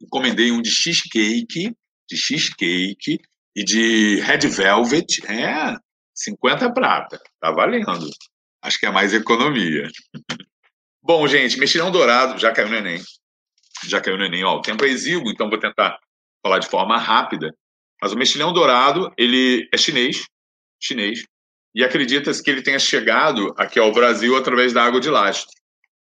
[0.00, 1.74] encomendei um de cheesecake,
[2.08, 3.20] de cheesecake
[3.54, 5.76] e de red velvet, é,
[6.14, 8.10] 50 prata, tá valendo.
[8.62, 9.88] Acho que é mais economia.
[11.02, 13.02] Bom, gente, mexilhão dourado, já caiu no Enem.
[13.86, 14.44] Já caiu no Enem.
[14.44, 15.98] Ó, o tempo é exíguo, então vou tentar
[16.42, 17.52] falar de forma rápida.
[18.00, 20.24] Mas o mexilhão dourado, ele é chinês,
[20.80, 21.24] chinês,
[21.74, 25.50] e acredita-se que ele tenha chegado aqui ao Brasil através da água de lastro,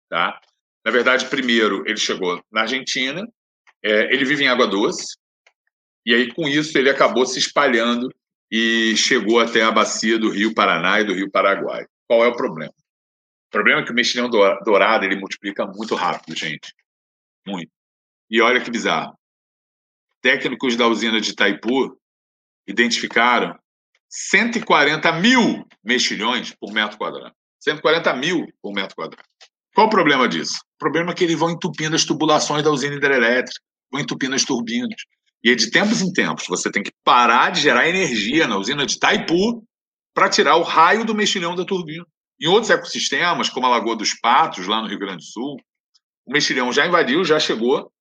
[0.10, 0.40] tá?
[0.86, 3.28] Na verdade, primeiro ele chegou na Argentina,
[3.84, 5.18] é, ele vive em água doce,
[6.06, 8.14] e aí com isso ele acabou se espalhando
[8.52, 11.86] e chegou até a bacia do Rio Paraná e do Rio Paraguai.
[12.08, 12.74] Qual é o problema?
[13.48, 16.74] O problema é que o mexilhão dourado ele multiplica muito rápido, gente.
[17.48, 17.72] Muito.
[18.30, 19.18] E olha que bizarro.
[20.22, 22.00] Técnicos da usina de Itaipu
[22.68, 23.58] identificaram
[24.10, 27.36] 140 mil mexilhões por metro quadrado.
[27.60, 29.28] 140 mil por metro quadrado.
[29.76, 30.56] Qual o problema disso?
[30.76, 33.60] O problema é que eles vão entupindo as tubulações da usina hidrelétrica,
[33.92, 34.96] vão entupindo as turbinas.
[35.44, 38.86] E aí, de tempos em tempos, você tem que parar de gerar energia na usina
[38.86, 39.64] de Itaipu
[40.14, 42.06] para tirar o raio do mexilhão da turbina.
[42.40, 45.58] Em outros ecossistemas, como a Lagoa dos Patos, lá no Rio Grande do Sul,
[46.26, 47.92] o mexilhão já invadiu, já chegou.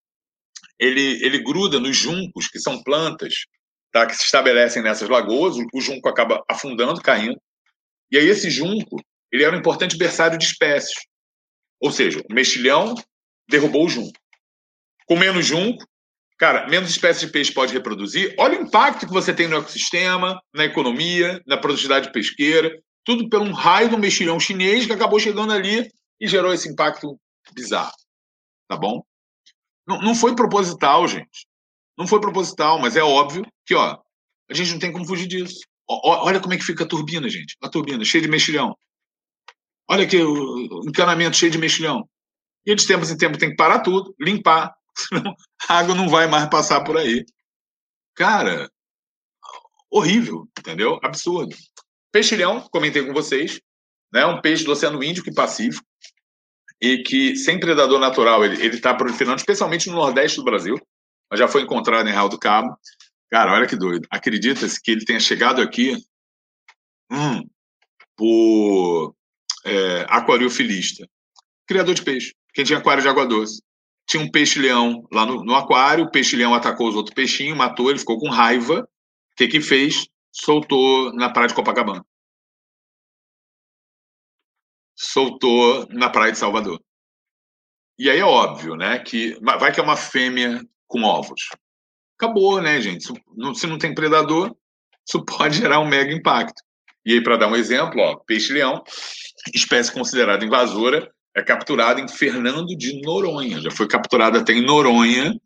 [0.78, 3.34] Ele, ele gruda nos juncos, que são plantas
[3.92, 7.40] tá, que se estabelecem nessas lagoas, o junco acaba afundando, caindo.
[8.10, 8.96] E aí esse junco,
[9.30, 10.94] ele era um importante berçário de espécies.
[11.84, 12.94] Ou seja, o mexilhão
[13.46, 14.18] derrubou o junco.
[15.06, 15.84] Com menos junco,
[16.38, 18.34] cara, menos espécies de peixe pode reproduzir.
[18.38, 22.74] Olha o impacto que você tem no ecossistema, na economia, na produtividade pesqueira,
[23.04, 25.86] tudo pelo um raio do mexilhão chinês que acabou chegando ali
[26.18, 27.20] e gerou esse impacto
[27.52, 27.92] bizarro.
[28.66, 29.02] Tá bom?
[29.86, 31.46] Não, não foi proposital, gente.
[31.98, 33.98] Não foi proposital, mas é óbvio que, ó,
[34.50, 35.60] a gente não tem como fugir disso.
[35.86, 37.58] Olha como é que fica a turbina, gente.
[37.62, 38.74] A turbina cheia de mexilhão.
[39.88, 42.08] Olha aqui o encanamento cheio de mexilhão.
[42.66, 45.34] E de tempos em tempos tem que parar tudo, limpar, senão
[45.68, 47.24] a água não vai mais passar por aí.
[48.14, 48.70] Cara,
[49.90, 50.98] horrível, entendeu?
[51.02, 51.54] Absurdo.
[52.10, 53.60] Peixilhão, comentei com vocês,
[54.12, 54.24] né?
[54.24, 55.84] Um peixe do Oceano Índico e Pacífico
[56.80, 60.78] e que sem predador natural ele está proliferando, especialmente no Nordeste do Brasil
[61.30, 62.78] mas já foi encontrado em Real do Cabo.
[63.30, 64.06] Cara, olha que doido.
[64.10, 65.96] Acredita-se que ele tenha chegado aqui
[67.10, 67.42] hum,
[68.16, 69.14] por
[69.64, 71.08] é, aquariofilista,
[71.66, 73.62] criador de peixe, quem tinha aquário de água doce.
[74.06, 77.98] Tinha um peixe-leão lá no, no aquário, o peixe-leão atacou os outros peixinhos, matou, ele
[77.98, 78.80] ficou com raiva.
[78.82, 80.06] O que que fez?
[80.30, 82.04] Soltou na praia de Copacabana.
[84.94, 86.80] Soltou na praia de Salvador.
[87.98, 91.48] E aí é óbvio, né, que vai que é uma fêmea com ovos.
[92.18, 93.04] Acabou, né, gente?
[93.54, 94.54] Se não tem predador,
[95.06, 96.62] isso pode gerar um mega impacto.
[97.04, 98.82] E aí, para dar um exemplo, ó, peixe-leão,
[99.52, 103.60] espécie considerada invasora, é capturada em Fernando de Noronha.
[103.60, 105.38] Já foi capturada até em Noronha.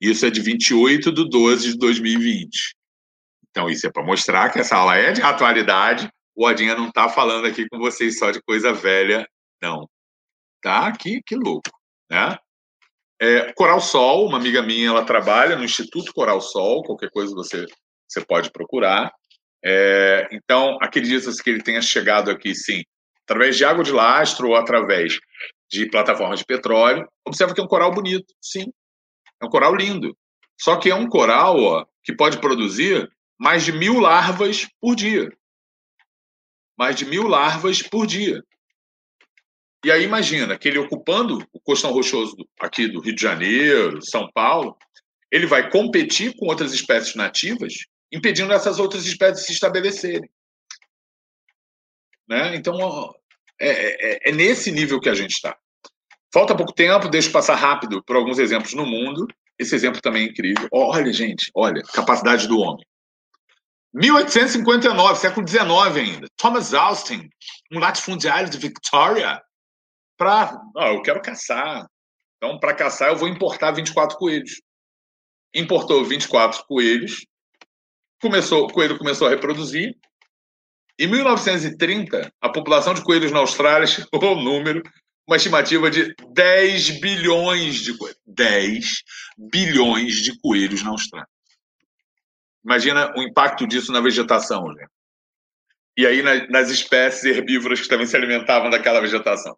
[0.00, 2.74] Isso é de 28 de 12 de 2020.
[3.50, 6.10] Então, isso é para mostrar que essa aula é de atualidade.
[6.34, 9.28] O Odinha não está falando aqui com vocês só de coisa velha,
[9.60, 9.88] não.
[10.62, 10.90] Tá?
[10.92, 11.70] Que, que louco,
[12.08, 12.38] né?
[13.20, 17.66] É, Coral Sol, uma amiga minha, ela trabalha no Instituto Coral Sol, qualquer coisa você,
[18.08, 19.12] você pode procurar.
[19.64, 22.82] É, então, acredita-se que ele tenha chegado aqui, sim,
[23.24, 25.18] através de água de lastro ou através
[25.70, 27.08] de plataformas de petróleo.
[27.24, 28.72] Observa que é um coral bonito, sim.
[29.40, 30.16] É um coral lindo.
[30.60, 35.30] Só que é um coral ó, que pode produzir mais de mil larvas por dia.
[36.78, 38.42] Mais de mil larvas por dia.
[39.84, 44.30] E aí imagina que ele ocupando o costão rochoso aqui do Rio de Janeiro, São
[44.34, 44.76] Paulo,
[45.32, 47.74] ele vai competir com outras espécies nativas,
[48.12, 50.30] impedindo essas outras espécies de se estabelecerem.
[52.28, 52.54] Né?
[52.56, 53.14] Então,
[53.60, 55.56] é, é, é nesse nível que a gente está.
[56.32, 59.26] Falta pouco tempo, deixa eu passar rápido por alguns exemplos no mundo.
[59.58, 60.68] Esse exemplo também é incrível.
[60.72, 62.86] Olha, gente, olha, capacidade do homem.
[63.92, 66.28] 1859, século XIX ainda.
[66.36, 67.28] Thomas Austin,
[67.72, 69.42] um latifundiário de Victoria,
[70.16, 70.60] para.
[70.76, 71.86] Eu quero caçar.
[72.36, 74.62] Então, para caçar, eu vou importar 24 coelhos.
[75.54, 77.26] Importou 24 coelhos.
[78.20, 79.96] Começou, o coelho começou a reproduzir.
[80.98, 84.82] Em 1930, a população de coelhos na Austrália chegou ao número,
[85.26, 88.20] uma estimativa de 10 bilhões de coelhos.
[88.26, 88.86] 10
[89.38, 91.28] bilhões de coelhos na Austrália.
[92.62, 94.86] Imagina o impacto disso na vegetação, né?
[95.96, 99.56] E aí nas espécies herbívoras que também se alimentavam daquela vegetação.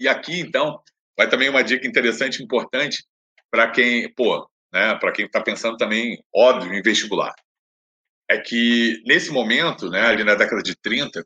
[0.00, 0.82] E aqui, então,
[1.16, 3.04] vai também uma dica interessante importante
[3.50, 7.34] para quem, pô, né, para quem está pensando também, óbvio, em vestibular.
[8.32, 11.22] É que, nesse momento, né, ali na década de 30,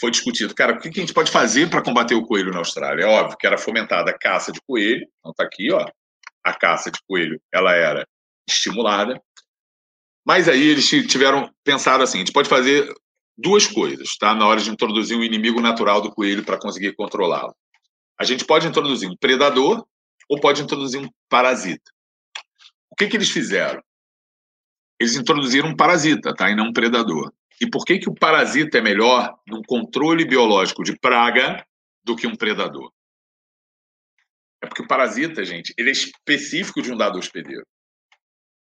[0.00, 3.04] foi discutido, cara, o que a gente pode fazer para combater o coelho na Austrália?
[3.04, 5.86] É óbvio que era fomentada a caça de coelho, então está aqui, ó,
[6.44, 8.04] a caça de coelho, ela era
[8.48, 9.20] estimulada,
[10.26, 12.92] mas aí eles tiveram pensado assim, a gente pode fazer
[13.36, 14.34] duas coisas, tá?
[14.34, 17.54] Na hora de introduzir um inimigo natural do coelho para conseguir controlá-lo.
[18.18, 19.86] A gente pode introduzir um predador
[20.28, 21.90] ou pode introduzir um parasita.
[22.90, 23.80] O que, que eles fizeram?
[25.00, 26.50] Eles introduziram um parasita, tá?
[26.50, 27.32] E não um predador.
[27.60, 31.64] E por que, que o parasita é melhor num controle biológico de praga
[32.04, 32.92] do que um predador?
[34.62, 37.64] É porque o parasita, gente, ele é específico de um dado hospedeiro.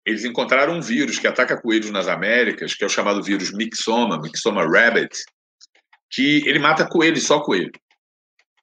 [0.04, 4.20] Eles encontraram um vírus que ataca coelhos nas Américas, que é o chamado vírus Myxoma,
[4.20, 5.24] Myxoma rabbit,
[6.10, 7.72] que ele mata coelhos, só coelho.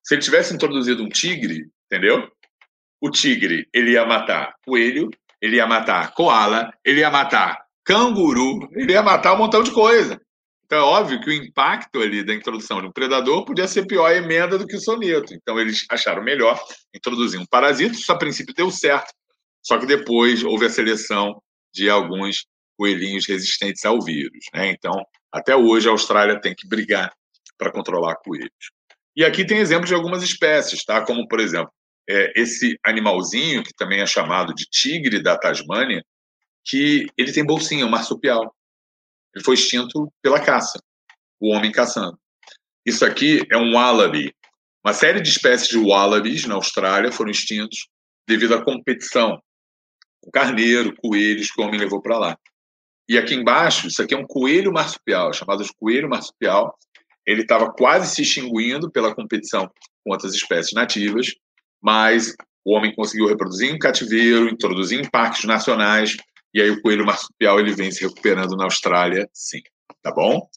[0.02, 2.30] Se ele tivesse introduzido um tigre, entendeu?
[3.02, 5.10] O tigre, ele ia matar coelho,
[5.44, 10.18] ele ia matar koala, ele ia matar canguru, ele ia matar um montão de coisa.
[10.64, 14.06] Então é óbvio que o impacto ali da introdução de um predador podia ser pior
[14.06, 15.34] a emenda do que o soneto.
[15.34, 16.58] Então eles acharam melhor
[16.96, 19.14] introduzir um parasita, isso a princípio deu certo.
[19.62, 21.42] Só que depois houve a seleção
[21.74, 22.46] de alguns
[22.78, 24.46] coelhinhos resistentes ao vírus.
[24.54, 24.70] Né?
[24.70, 24.94] Então,
[25.30, 27.12] até hoje a Austrália tem que brigar
[27.58, 28.72] para controlar coelhos.
[29.14, 31.06] E aqui tem exemplos de algumas espécies, tá?
[31.06, 31.72] como, por exemplo,
[32.10, 36.04] é, esse animalzinho, que também é chamado de tigre da Tasmânia,
[36.66, 38.54] que ele tem bolsinha, um marsupial.
[39.36, 40.80] Ele foi extinto pela caça,
[41.40, 42.18] o homem caçando.
[42.86, 44.34] Isso aqui é um wallaby.
[44.86, 47.88] Uma série de espécies de wallabies na Austrália foram extintos
[48.28, 49.42] devido à competição
[50.22, 52.38] com carneiro, coelhos que o homem levou para lá.
[53.08, 56.78] E aqui embaixo, isso aqui é um coelho marsupial, chamado de coelho marsupial.
[57.26, 59.70] Ele estava quase se extinguindo pela competição
[60.04, 61.34] com outras espécies nativas,
[61.84, 66.16] mas o homem conseguiu reproduzir em cativeiro, introduzir em parques nacionais,
[66.54, 69.62] e aí o coelho marsupial ele vem se recuperando na Austrália, sim,
[70.02, 70.48] tá bom?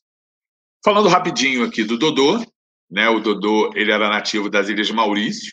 [0.84, 2.46] Falando rapidinho aqui do Dodô,
[2.88, 3.08] né?
[3.08, 5.52] O Dodô ele era nativo das Ilhas Maurício.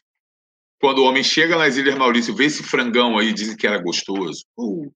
[0.80, 4.46] Quando o homem chega nas Ilhas Maurício, vê esse frangão aí, dizem que era gostoso.
[4.56, 4.94] Uh.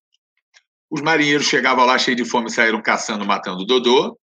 [0.91, 4.17] Os marinheiros chegavam lá cheios de fome, saíram caçando, matando o Dodô.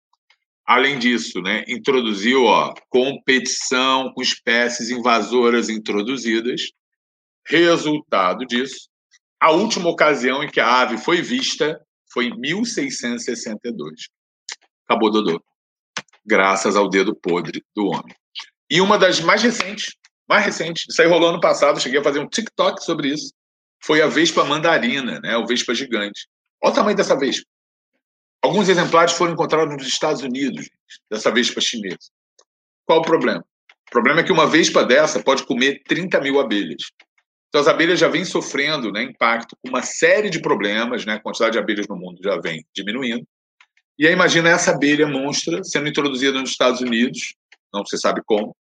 [0.72, 6.72] Além disso, né, introduziu ó, competição com espécies invasoras introduzidas.
[7.46, 8.88] Resultado disso,
[9.38, 11.78] a última ocasião em que a ave foi vista
[12.14, 14.08] foi em 1662.
[14.88, 15.44] Acabou Dodô.
[16.26, 18.16] Graças ao dedo podre do homem.
[18.70, 22.20] E uma das mais recentes, mais recentes, isso aí rolou ano passado, cheguei a fazer
[22.20, 23.34] um TikTok sobre isso,
[23.84, 25.36] foi a vespa mandarina, né?
[25.36, 26.30] O vespa gigante.
[26.64, 27.51] Olha o tamanho dessa vespa.
[28.44, 30.70] Alguns exemplares foram encontrados nos Estados Unidos,
[31.10, 32.10] dessa vespa chinesa.
[32.86, 33.46] Qual o problema?
[33.88, 36.92] O problema é que uma vespa dessa pode comer 30 mil abelhas.
[37.50, 41.16] Então, as abelhas já vêm sofrendo né, impacto com uma série de problemas, né?
[41.16, 43.28] a quantidade de abelhas no mundo já vem diminuindo.
[44.00, 47.36] E aí, imagina essa abelha monstra sendo introduzida nos Estados Unidos,
[47.74, 48.56] não se sabe como.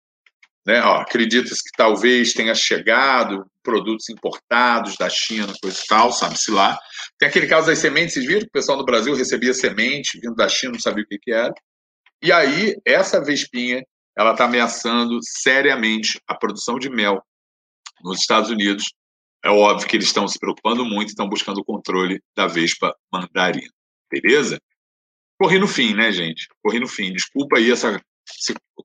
[0.66, 0.78] Né?
[0.78, 6.78] Acredita-se que talvez tenha chegado produtos importados da China, coisa e tal, sabe-se lá.
[7.18, 10.34] Tem aquele caso das sementes, vocês viram que o pessoal no Brasil recebia semente vindo
[10.34, 11.52] da China, não sabia o que, que era.
[12.22, 13.82] E aí, essa vespinha,
[14.16, 17.22] ela está ameaçando seriamente a produção de mel
[18.02, 18.84] nos Estados Unidos,
[19.44, 23.72] é óbvio que eles estão se preocupando muito, estão buscando o controle da Vespa mandarina.
[24.10, 24.60] Beleza?
[25.38, 26.46] Corri no fim, né, gente?
[26.62, 27.12] Corri no fim.
[27.12, 28.00] Desculpa aí essa.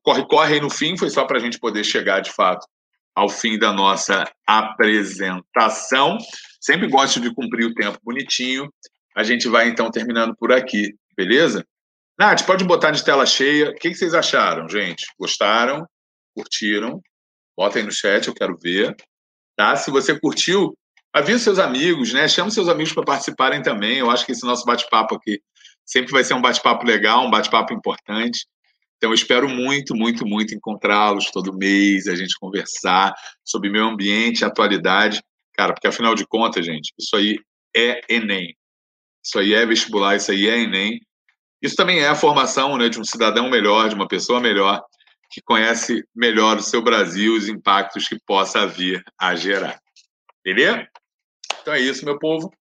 [0.02, 2.66] Corre, corre aí no fim, foi só para a gente poder chegar, de fato,
[3.14, 6.18] ao fim da nossa apresentação.
[6.60, 8.72] Sempre gosto de cumprir o tempo bonitinho.
[9.16, 11.66] A gente vai, então, terminando por aqui, beleza?
[12.18, 13.70] Nath, pode botar de tela cheia.
[13.70, 15.06] O que vocês acharam, gente?
[15.18, 15.86] Gostaram?
[16.34, 17.00] Curtiram?
[17.56, 18.94] Bota aí no chat, eu quero ver.
[19.56, 19.76] Tá?
[19.76, 20.76] Se você curtiu,
[21.12, 22.28] avisa seus amigos, né?
[22.28, 23.98] Chama seus amigos para participarem também.
[23.98, 25.40] Eu acho que esse nosso bate-papo aqui
[25.84, 28.46] sempre vai ser um bate-papo legal, um bate-papo importante.
[28.96, 34.44] Então, eu espero muito, muito, muito encontrá-los todo mês, a gente conversar sobre meio ambiente,
[34.44, 35.22] atualidade.
[35.54, 37.38] Cara, porque afinal de contas, gente, isso aí
[37.74, 38.54] é Enem.
[39.24, 41.00] Isso aí é vestibular, isso aí é Enem.
[41.60, 44.82] Isso também é a formação né, de um cidadão melhor, de uma pessoa melhor
[45.30, 49.80] que conhece melhor o seu Brasil os impactos que possa vir a gerar.
[50.44, 50.86] Beleza?
[51.60, 52.52] Então é isso, meu povo.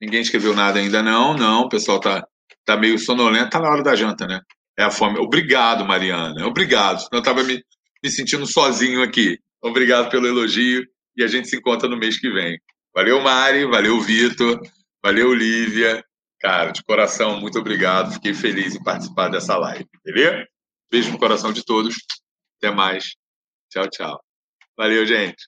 [0.00, 1.34] Ninguém escreveu nada ainda, não.
[1.34, 2.26] Não, o pessoal tá,
[2.64, 3.50] tá meio sonolento.
[3.50, 4.40] Tá na hora da janta, né?
[4.78, 5.18] É a fome.
[5.18, 6.46] Obrigado, Mariana.
[6.46, 7.06] Obrigado.
[7.12, 7.62] Eu estava me,
[8.02, 9.38] me sentindo sozinho aqui.
[9.62, 12.60] Obrigado pelo elogio e a gente se encontra no mês que vem.
[12.94, 13.64] Valeu, Mari.
[13.66, 14.60] Valeu, Vitor.
[15.02, 16.04] Valeu, Lívia.
[16.40, 18.12] Cara, de coração, muito obrigado.
[18.12, 19.88] Fiquei feliz em participar dessa live.
[20.04, 20.46] Beleza?
[20.90, 21.96] Beijo no coração de todos.
[22.58, 23.14] Até mais.
[23.70, 24.20] Tchau, tchau.
[24.76, 25.46] Valeu, gente.